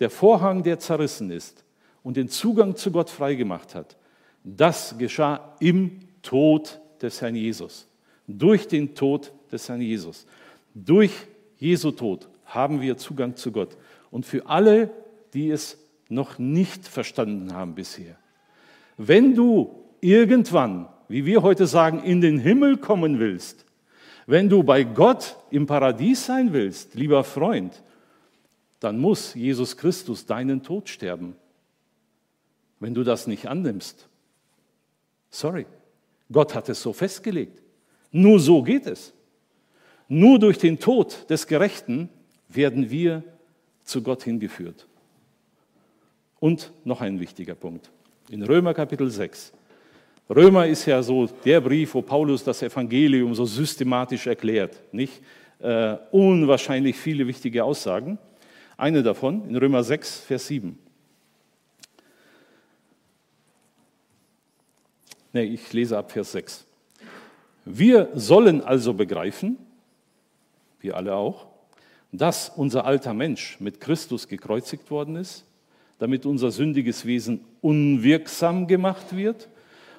[0.00, 1.64] der Vorhang, der zerrissen ist
[2.02, 3.96] und den Zugang zu Gott freigemacht hat,
[4.44, 7.86] Das geschah im Tod des Herrn Jesus.
[8.26, 10.26] Durch den Tod des Herrn Jesus.
[10.74, 11.12] Durch
[11.56, 13.76] Jesu Tod haben wir Zugang zu Gott.
[14.10, 14.90] Und für alle,
[15.32, 15.78] die es
[16.14, 18.16] noch nicht verstanden haben bisher,
[18.96, 23.64] wenn du irgendwann, wie wir heute sagen, in den Himmel kommen willst,
[24.26, 27.82] wenn du bei Gott im Paradies sein willst, lieber Freund,
[28.80, 31.36] dann muss Jesus Christus deinen Tod sterben.
[32.80, 34.08] Wenn du das nicht annimmst,
[35.30, 35.66] sorry,
[36.30, 37.62] Gott hat es so festgelegt.
[38.10, 39.12] Nur so geht es.
[40.08, 42.08] Nur durch den Tod des Gerechten
[42.48, 43.22] werden wir
[43.84, 44.86] zu Gott hingeführt.
[46.44, 47.90] Und noch ein wichtiger Punkt.
[48.28, 49.50] In Römer Kapitel 6.
[50.28, 54.78] Römer ist ja so der Brief, wo Paulus das Evangelium so systematisch erklärt.
[54.92, 55.22] Nicht?
[55.60, 58.18] Äh, unwahrscheinlich viele wichtige Aussagen.
[58.76, 60.78] Eine davon in Römer 6, Vers 7.
[65.32, 66.66] Nee, ich lese ab Vers 6.
[67.64, 69.56] Wir sollen also begreifen,
[70.80, 71.46] wir alle auch,
[72.12, 75.46] dass unser alter Mensch mit Christus gekreuzigt worden ist,
[75.98, 79.48] damit unser sündiges Wesen unwirksam gemacht wird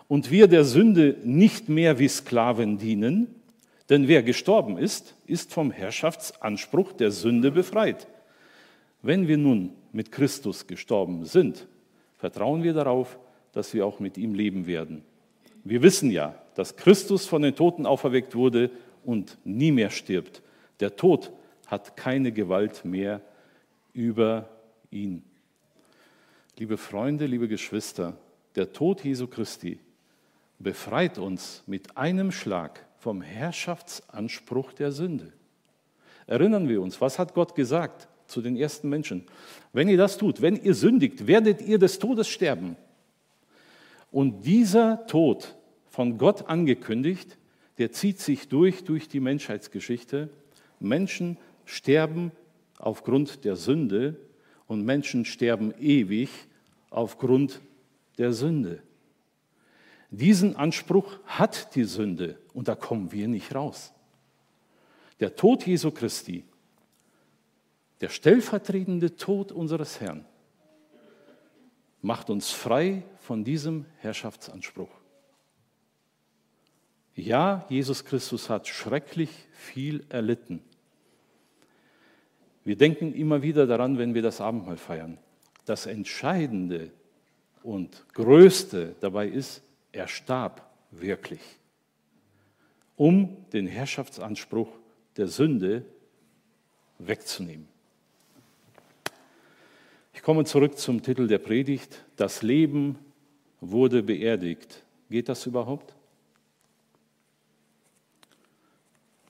[0.08, 3.28] und wir der Sünde nicht mehr wie Sklaven dienen,
[3.90, 8.08] denn wer gestorben ist, ist vom Herrschaftsanspruch der Sünde befreit.
[9.02, 11.68] Wenn wir nun mit Christus gestorben sind,
[12.18, 13.20] vertrauen wir darauf,
[13.54, 15.04] dass wir auch mit ihm leben werden.
[15.64, 18.72] Wir wissen ja, dass Christus von den Toten auferweckt wurde
[19.04, 20.42] und nie mehr stirbt.
[20.80, 21.32] Der Tod
[21.68, 23.22] hat keine Gewalt mehr
[23.94, 24.50] über
[24.92, 25.24] ihn.
[26.58, 28.18] Liebe Freunde, liebe Geschwister,
[28.56, 29.78] der Tod Jesu Christi
[30.58, 35.34] befreit uns mit einem Schlag vom Herrschaftsanspruch der Sünde.
[36.28, 39.26] Erinnern wir uns, was hat Gott gesagt zu den ersten Menschen?
[39.74, 42.78] Wenn ihr das tut, wenn ihr sündigt, werdet ihr des Todes sterben.
[44.10, 45.56] Und dieser Tod,
[45.90, 47.38] von Gott angekündigt,
[47.80, 50.30] der zieht sich durch, durch die Menschheitsgeschichte.
[50.80, 52.32] Menschen sterben
[52.78, 54.16] aufgrund der Sünde
[54.68, 56.30] und Menschen sterben ewig
[56.90, 57.62] aufgrund
[58.18, 58.82] der Sünde.
[60.12, 63.94] Diesen Anspruch hat die Sünde und da kommen wir nicht raus.
[65.20, 66.46] Der Tod Jesu Christi,
[68.02, 70.26] der stellvertretende Tod unseres Herrn,
[72.02, 74.92] macht uns frei von diesem Herrschaftsanspruch.
[77.16, 80.62] Ja, Jesus Christus hat schrecklich viel erlitten.
[82.66, 85.20] Wir denken immer wieder daran, wenn wir das Abendmahl feiern.
[85.66, 86.92] Das Entscheidende
[87.64, 89.62] und Größte dabei ist,
[89.92, 91.42] er starb wirklich,
[92.98, 94.70] um den Herrschaftsanspruch
[95.16, 95.86] der Sünde
[96.98, 97.68] wegzunehmen.
[100.14, 102.04] Ich komme zurück zum Titel der Predigt.
[102.16, 102.98] Das Leben
[103.62, 104.84] wurde beerdigt.
[105.10, 105.94] Geht das überhaupt?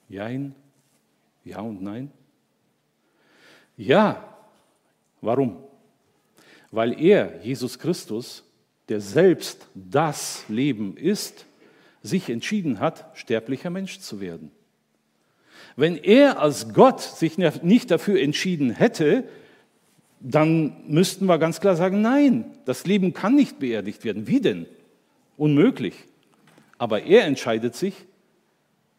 [0.08, 0.56] Jein,
[1.44, 2.12] ja und nein.
[3.78, 4.38] Ja,
[5.22, 5.58] warum?
[6.72, 8.44] Weil er, Jesus Christus,
[8.90, 11.46] der selbst das Leben ist,
[12.02, 14.52] sich entschieden hat, sterblicher Mensch zu werden.
[15.76, 19.26] Wenn er als Gott sich nicht dafür entschieden hätte,
[20.20, 24.28] dann müssten wir ganz klar sagen, nein, das Leben kann nicht beerdigt werden.
[24.28, 24.66] Wie denn?
[25.38, 25.96] Unmöglich.
[26.78, 27.94] Aber er entscheidet sich,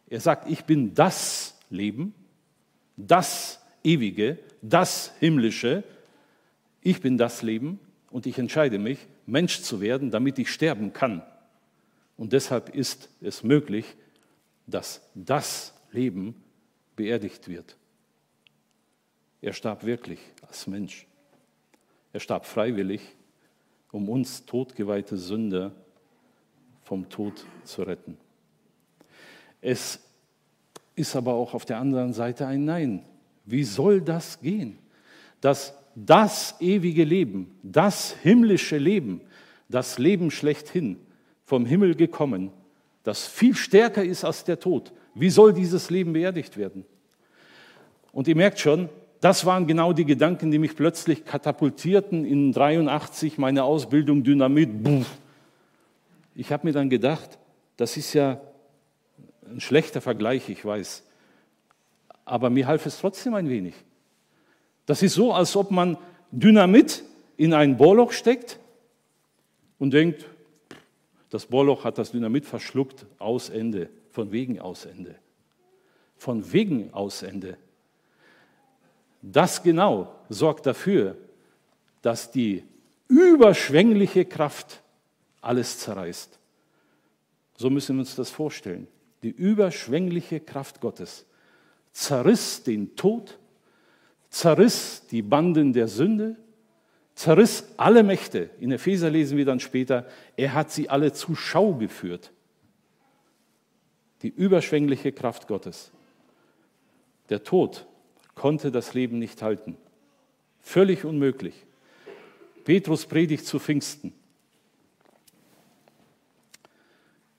[0.09, 2.14] er sagt, ich bin das Leben,
[2.97, 5.84] das Ewige, das Himmlische,
[6.82, 7.78] ich bin das Leben
[8.11, 11.22] und ich entscheide mich, Mensch zu werden, damit ich sterben kann.
[12.16, 13.84] Und deshalb ist es möglich,
[14.66, 16.34] dass das Leben
[16.97, 17.76] beerdigt wird.
[19.41, 21.07] Er starb wirklich als Mensch.
[22.12, 23.03] Er starb freiwillig,
[23.93, 25.72] um uns todgeweihte Sünder
[26.82, 28.16] vom Tod zu retten.
[29.61, 30.01] Es
[30.97, 33.05] ist aber auch auf der anderen Seite ein Nein.
[33.47, 34.78] Wie soll das gehen?
[35.40, 39.22] Dass das ewige Leben, das himmlische Leben,
[39.68, 40.99] das Leben schlechthin
[41.44, 42.51] vom Himmel gekommen,
[43.03, 46.84] das viel stärker ist als der Tod, wie soll dieses Leben beerdigt werden?
[48.12, 48.88] Und ihr merkt schon,
[49.20, 54.70] das waren genau die Gedanken, die mich plötzlich katapultierten in 83, meine Ausbildung Dynamit.
[56.34, 57.38] Ich habe mir dann gedacht,
[57.76, 58.40] das ist ja
[59.49, 61.06] ein schlechter Vergleich, ich weiß.
[62.27, 63.74] Aber mir half es trotzdem ein wenig.
[64.85, 65.97] Das ist so, als ob man
[66.31, 67.03] Dynamit
[67.37, 68.59] in ein Bohrloch steckt
[69.79, 70.27] und denkt,
[71.31, 75.16] das Bohrloch hat das Dynamit verschluckt, aus Ende, von wegen aus Ende.
[76.16, 77.57] Von wegen aus Ende.
[79.22, 81.16] Das genau sorgt dafür,
[82.03, 82.64] dass die
[83.09, 84.83] überschwängliche Kraft
[85.41, 86.39] alles zerreißt.
[87.57, 88.89] So müssen wir uns das vorstellen.
[89.22, 91.27] Die überschwängliche Kraft Gottes
[91.97, 93.38] zerriss den Tod,
[94.28, 96.36] zerriss die Banden der Sünde,
[97.14, 98.51] zerriss alle Mächte.
[98.61, 102.32] In Epheser lesen wir dann später, er hat sie alle zur Schau geführt.
[104.20, 105.90] Die überschwängliche Kraft Gottes.
[107.30, 107.86] Der Tod
[108.34, 109.78] konnte das Leben nicht halten.
[110.61, 111.64] Völlig unmöglich.
[112.64, 114.12] Petrus predigt zu Pfingsten.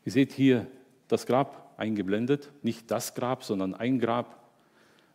[0.04, 0.66] Ihr seht hier
[1.08, 4.47] das Grab eingeblendet, nicht das Grab, sondern ein Grab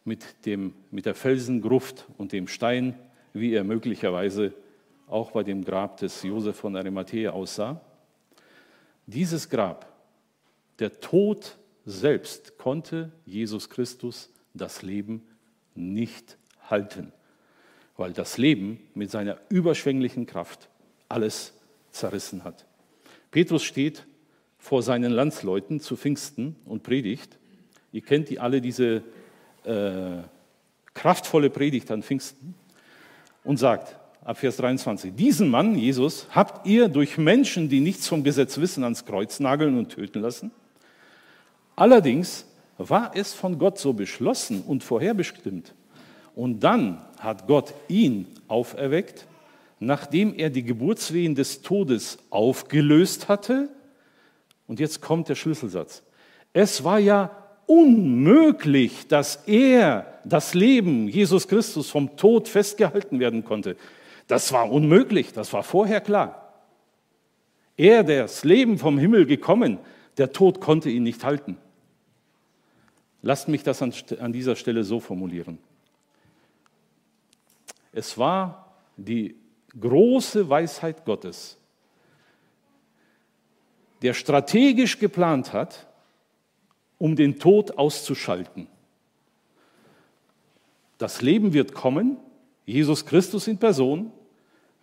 [0.05, 2.95] mit, dem, mit der Felsengruft und dem Stein,
[3.33, 4.53] wie er möglicherweise
[5.07, 7.81] auch bei dem Grab des Josef von Arimathea aussah.
[9.07, 9.93] Dieses Grab,
[10.79, 15.23] der Tod selbst, konnte Jesus Christus das Leben
[15.75, 16.39] nicht
[16.69, 17.13] halten,
[17.97, 20.69] weil das Leben mit seiner überschwänglichen Kraft
[21.09, 21.55] alles
[21.91, 22.65] zerrissen hat.
[23.31, 24.07] Petrus steht
[24.59, 27.39] vor seinen Landsleuten zu Pfingsten und predigt.
[27.91, 29.03] Ihr kennt die alle diese
[29.65, 30.23] äh,
[30.95, 32.55] kraftvolle Predigt an Pfingsten
[33.45, 38.23] und sagt, ab Vers 23, diesen Mann, Jesus, habt ihr durch Menschen, die nichts vom
[38.23, 40.51] Gesetz wissen, ans Kreuz nageln und töten lassen?
[41.77, 42.47] Allerdings
[42.79, 45.75] war es von Gott so beschlossen und vorherbestimmt.
[46.35, 49.27] Und dann hat Gott ihn auferweckt,
[49.81, 53.69] nachdem er die Geburtswehen des Todes aufgelöst hatte.
[54.67, 56.03] Und jetzt kommt der Schlüsselsatz.
[56.53, 57.31] Es war ja
[57.73, 63.77] unmöglich, dass er, das Leben Jesus Christus vom Tod festgehalten werden konnte.
[64.29, 66.53] Das war unmöglich, das war vorher klar.
[67.77, 69.79] Er, der das Leben vom Himmel gekommen,
[70.18, 71.57] der Tod konnte ihn nicht halten.
[73.23, 75.59] Lasst mich das an dieser Stelle so formulieren.
[77.93, 79.37] Es war die
[79.79, 81.59] große Weisheit Gottes,
[84.03, 85.87] der strategisch geplant hat,
[87.03, 88.69] um den Tod auszuschalten.
[90.99, 92.17] Das Leben wird kommen,
[92.65, 94.13] Jesus Christus in Person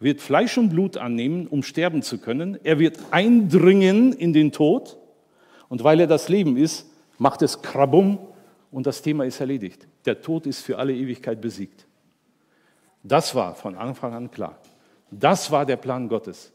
[0.01, 2.59] wird Fleisch und Blut annehmen, um sterben zu können.
[2.65, 4.97] Er wird eindringen in den Tod
[5.69, 6.89] und weil er das Leben ist,
[7.19, 8.19] macht es Krabum
[8.69, 9.87] und das Thema ist erledigt.
[10.03, 11.87] Der Tod ist für alle Ewigkeit besiegt.
[13.01, 14.59] Das war von Anfang an klar.
[15.09, 16.51] Das war der Plan Gottes.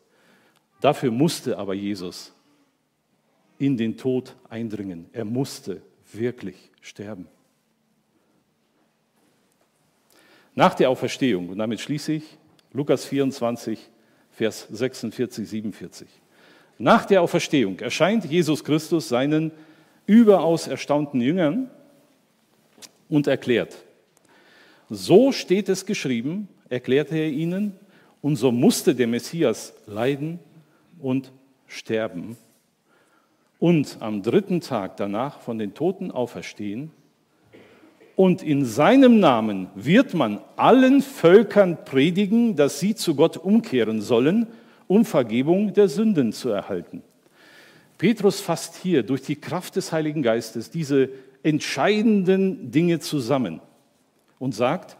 [0.83, 2.35] Dafür musste aber Jesus
[3.59, 5.07] in den Tod eindringen.
[5.12, 5.82] Er musste
[6.12, 7.28] wirklich sterben.
[10.55, 12.38] Nach der Auferstehung, und damit schließe ich,
[12.72, 13.78] Lukas 24,
[14.30, 16.09] Vers 46, 47.
[16.78, 19.52] Nach der Auferstehung erscheint Jesus Christus seinen
[20.07, 21.70] überaus erstaunten Jüngern
[23.09, 23.76] und erklärt,
[24.90, 27.72] so steht es geschrieben, erklärte er ihnen,
[28.20, 30.38] und so musste der Messias leiden
[30.98, 31.30] und
[31.66, 32.36] sterben
[33.65, 36.91] und am dritten Tag danach von den Toten auferstehen.
[38.15, 44.49] Und in seinem Namen wird man allen Völkern predigen, dass sie zu Gott umkehren sollen,
[44.87, 47.03] um Vergebung der Sünden zu erhalten.
[47.97, 51.09] Petrus fasst hier durch die Kraft des Heiligen Geistes diese
[51.43, 53.62] entscheidenden Dinge zusammen
[54.39, 54.99] und sagt,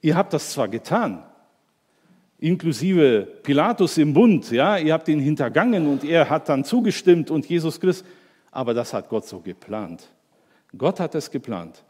[0.00, 1.24] ihr habt das zwar getan,
[2.40, 7.46] inklusive Pilatus im Bund, ja, ihr habt ihn hintergangen und er hat dann zugestimmt und
[7.46, 8.08] Jesus Christus,
[8.50, 10.08] aber das hat Gott so geplant.
[10.76, 11.84] Gott hat es geplant,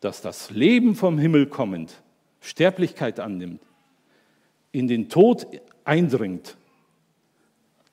[0.00, 2.02] dass das Leben vom Himmel kommend
[2.40, 3.60] Sterblichkeit annimmt,
[4.72, 5.46] in den Tod
[5.84, 6.56] eindringt,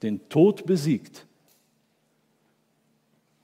[0.01, 1.25] den Tod besiegt.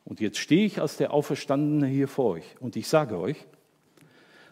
[0.05, 3.45] Und jetzt stehe ich als der Auferstandene hier vor euch und ich sage euch,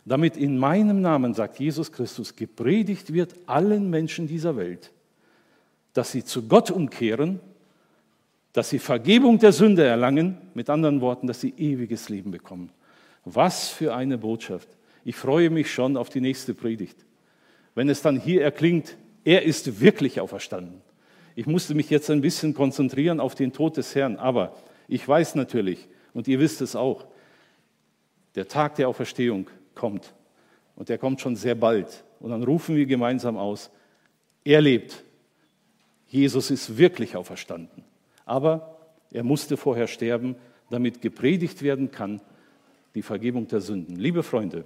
[0.05, 4.91] damit in meinem Namen, sagt Jesus Christus, gepredigt wird allen Menschen dieser Welt,
[5.93, 7.39] dass sie zu Gott umkehren,
[8.53, 12.69] dass sie Vergebung der Sünde erlangen, mit anderen Worten, dass sie ewiges Leben bekommen.
[13.25, 14.69] Was für eine Botschaft.
[15.03, 16.97] Ich freue mich schon auf die nächste Predigt.
[17.73, 20.81] Wenn es dann hier erklingt, er ist wirklich auferstanden.
[21.35, 24.55] Ich musste mich jetzt ein bisschen konzentrieren auf den Tod des Herrn, aber
[24.87, 27.05] ich weiß natürlich, und ihr wisst es auch,
[28.35, 30.13] der Tag der Auferstehung kommt.
[30.76, 32.03] Und der kommt schon sehr bald.
[32.19, 33.69] Und dann rufen wir gemeinsam aus,
[34.43, 35.03] er lebt.
[36.07, 37.84] Jesus ist wirklich auferstanden.
[38.26, 38.78] Aber
[39.11, 40.36] er musste vorher sterben,
[40.69, 42.21] damit gepredigt werden kann,
[42.95, 43.95] die Vergebung der Sünden.
[43.97, 44.65] Liebe Freunde,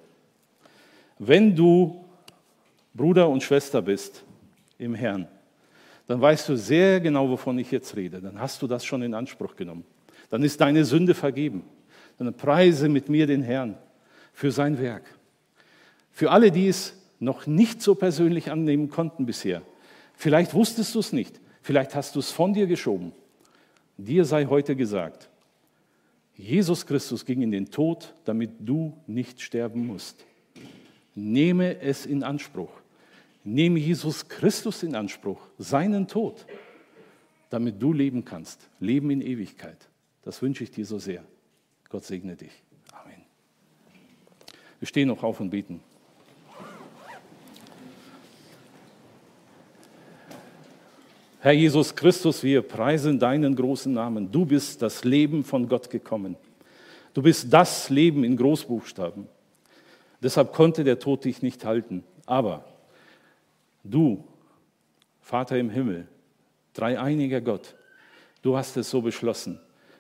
[1.18, 2.05] wenn du
[2.93, 4.24] Bruder und Schwester bist
[4.78, 5.28] im Herrn,
[6.07, 8.22] dann weißt du sehr genau, wovon ich jetzt rede.
[8.22, 9.84] Dann hast du das schon in Anspruch genommen.
[10.30, 11.64] Dann ist deine Sünde vergeben.
[12.18, 13.78] Dann preise mit mir den Herrn
[14.39, 15.03] für sein Werk.
[16.11, 19.63] Für alle, die es noch nicht so persönlich annehmen konnten bisher,
[20.15, 21.41] vielleicht wusstest du es nicht.
[21.61, 23.11] Vielleicht hast du es von dir geschoben.
[23.97, 25.29] Dir sei heute gesagt,
[26.37, 30.23] Jesus Christus ging in den Tod, damit du nicht sterben musst.
[31.15, 32.71] Nehme es in Anspruch.
[33.43, 36.45] Nehme Jesus Christus in Anspruch, seinen Tod,
[37.49, 38.69] damit du leben kannst.
[38.79, 39.89] Leben in Ewigkeit.
[40.21, 41.25] Das wünsche ich dir so sehr.
[41.89, 42.63] Gott segne dich.
[44.80, 45.82] Wir stehen noch auf und beten.
[51.41, 54.30] Herr Jesus Christus, wir preisen deinen großen Namen.
[54.32, 56.36] Du bist das Leben von Gott gekommen.
[57.13, 59.27] Du bist das Leben in Großbuchstaben.
[60.21, 62.03] Deshalb konnte der Tod dich nicht halten.
[62.25, 62.65] Aber
[63.86, 64.23] du,
[65.21, 66.07] Vater im Himmel,
[66.73, 67.75] dreieiniger Gott,
[68.41, 69.59] du hast es so beschlossen,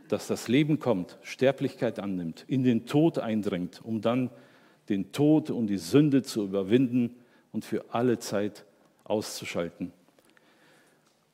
[0.09, 4.29] dass das Leben kommt, Sterblichkeit annimmt, in den Tod eindringt, um dann
[4.89, 7.15] den Tod und die Sünde zu überwinden
[7.51, 8.65] und für alle Zeit
[9.03, 9.91] auszuschalten.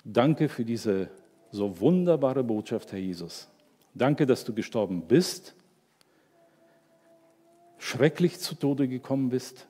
[0.03, 1.09] Danke für diese
[1.51, 3.49] so wunderbare Botschaft, Herr Jesus.
[3.93, 5.55] Danke, dass du gestorben bist,
[7.77, 9.67] schrecklich zu Tode gekommen bist.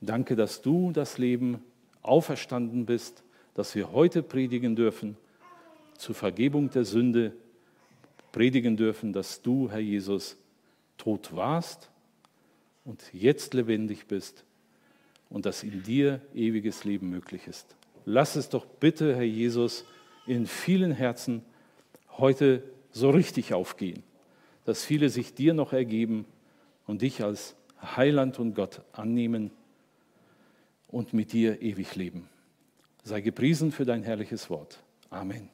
[0.00, 1.62] Danke, dass du das Leben
[2.02, 3.22] auferstanden bist,
[3.54, 5.16] dass wir heute predigen dürfen,
[5.96, 7.32] zur Vergebung der Sünde
[8.32, 10.36] predigen dürfen, dass du, Herr Jesus,
[10.96, 11.91] tot warst
[12.84, 14.44] und jetzt lebendig bist
[15.30, 17.74] und dass in dir ewiges Leben möglich ist.
[18.04, 19.84] Lass es doch bitte, Herr Jesus,
[20.26, 21.42] in vielen Herzen
[22.18, 24.02] heute so richtig aufgehen,
[24.64, 26.26] dass viele sich dir noch ergeben
[26.86, 29.50] und dich als Heiland und Gott annehmen
[30.88, 32.28] und mit dir ewig leben.
[33.02, 34.78] Sei gepriesen für dein herrliches Wort.
[35.10, 35.48] Amen.